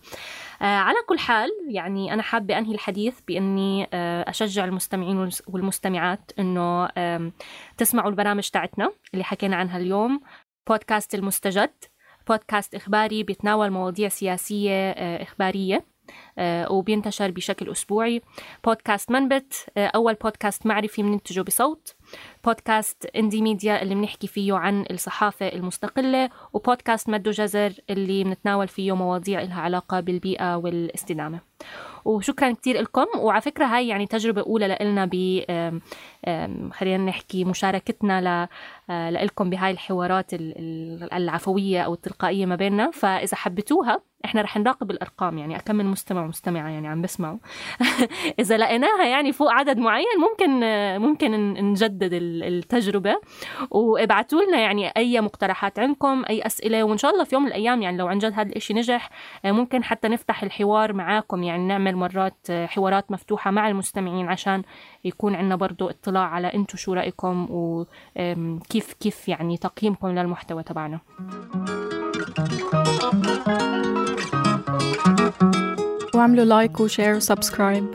على 0.61 0.97
كل 1.07 1.19
حال 1.19 1.49
يعني 1.69 2.13
أنا 2.13 2.21
حابة 2.21 2.57
أنهي 2.57 2.73
الحديث 2.73 3.19
بإني 3.27 3.87
أشجع 4.29 4.65
المستمعين 4.65 5.29
والمستمعات 5.47 6.31
إنه 6.39 6.89
تسمعوا 7.77 8.09
البرامج 8.09 8.49
تاعتنا 8.49 8.91
اللي 9.13 9.23
حكينا 9.23 9.55
عنها 9.55 9.77
اليوم. 9.77 10.21
بودكاست 10.69 11.15
المستجد 11.15 11.73
بودكاست 12.27 12.75
إخباري 12.75 13.23
بيتناول 13.23 13.69
مواضيع 13.69 14.09
سياسية 14.09 14.91
إخبارية 14.91 15.85
آه، 16.37 16.71
وبينتشر 16.71 17.31
بشكل 17.31 17.71
أسبوعي. 17.71 18.21
بودكاست 18.65 19.11
منبت 19.11 19.65
آه، 19.77 19.87
أول 19.87 20.13
بودكاست 20.13 20.65
معرفي 20.65 21.01
بننتجه 21.01 21.41
بصوت. 21.41 21.95
بودكاست 22.45 23.05
اندي 23.05 23.41
ميديا 23.41 23.81
اللي 23.81 23.95
بنحكي 23.95 24.27
فيه 24.27 24.53
عن 24.53 24.85
الصحافة 24.91 25.47
المستقلة 25.47 26.29
وبودكاست 26.53 27.09
مد 27.09 27.29
جزر 27.29 27.73
اللي 27.89 28.23
بنتناول 28.23 28.67
فيه 28.67 28.95
مواضيع 28.95 29.41
لها 29.41 29.61
علاقة 29.61 29.99
بالبيئة 29.99 30.55
والاستدامة. 30.55 31.39
وشكرا 32.05 32.51
كثير 32.51 32.81
لكم 32.81 33.05
وعلى 33.17 33.41
فكرة 33.41 33.65
هاي 33.65 33.87
يعني 33.87 34.07
تجربة 34.07 34.41
أولى 34.41 34.77
لنا 34.81 35.05
ب 35.05 35.15
خلينا 36.73 37.05
نحكي 37.05 37.45
مشاركتنا 37.45 38.47
آه، 38.89 39.09
لكم 39.09 39.49
بهاي 39.49 39.71
الحوارات 39.71 40.31
العفوية 41.13 41.81
أو 41.81 41.93
التلقائية 41.93 42.45
ما 42.45 42.55
بيننا. 42.55 42.91
فإذا 42.91 43.37
حبيتوها 43.37 44.01
إحنا 44.25 44.41
رح 44.41 44.57
نراقب 44.57 44.91
الأرقام 44.91 45.37
يعني 45.37 45.55
أكم 45.55 45.75
من 45.75 45.85
مستمع 45.85 46.23
ومستمعة 46.23 46.69
يعني 46.69 46.87
عم 46.87 47.01
بسمعوا. 47.01 47.37
إذا 48.39 48.57
لقيناها 48.57 49.05
يعني 49.05 49.31
فوق 49.31 49.51
عدد 49.51 49.77
معين 49.77 50.05
ممكن 50.19 50.59
ممكن 51.01 51.53
نجدد 51.53 51.96
التجربة. 52.03 53.15
وابعتوا 53.71 54.41
لنا 54.41 54.59
يعني 54.59 54.87
أي 54.97 55.21
مقترحات 55.21 55.79
عندكم 55.79 56.23
أي 56.29 56.45
أسئلة 56.45 56.83
وإن 56.83 56.97
شاء 56.97 57.11
الله 57.11 57.23
في 57.23 57.35
يوم 57.35 57.43
من 57.43 57.49
الأيام 57.49 57.81
يعني 57.81 57.97
لو 57.97 58.07
عن 58.07 58.17
جد 58.17 58.33
هذا 58.33 58.55
الشيء 58.55 58.77
نجح 58.77 59.09
ممكن 59.45 59.83
حتى 59.83 60.07
نفتح 60.07 60.43
الحوار 60.43 60.93
معاكم. 60.93 61.43
يعني 61.43 61.67
نعمل 61.67 61.95
مرات 61.95 62.51
حوارات 62.51 63.11
مفتوحة 63.11 63.51
مع 63.51 63.69
المستمعين 63.69 64.27
عشان 64.27 64.63
يكون 65.05 65.35
عندنا 65.35 65.55
برضو 65.55 65.89
اطلاع 65.89 66.23
على 66.23 66.47
أنتم 66.47 66.77
شو 66.77 66.93
رأيكم 66.93 67.47
وكيف 67.49 68.93
كيف 68.93 69.29
يعني 69.29 69.57
تقييمكم 69.57 70.07
للمحتوى 70.07 70.63
تبعنا. 70.63 70.99
واعملوا 76.15 76.45
like 76.45 76.79
و 76.79 76.85
share 76.85 77.15
و 77.15 77.22
subscribe 77.22 77.85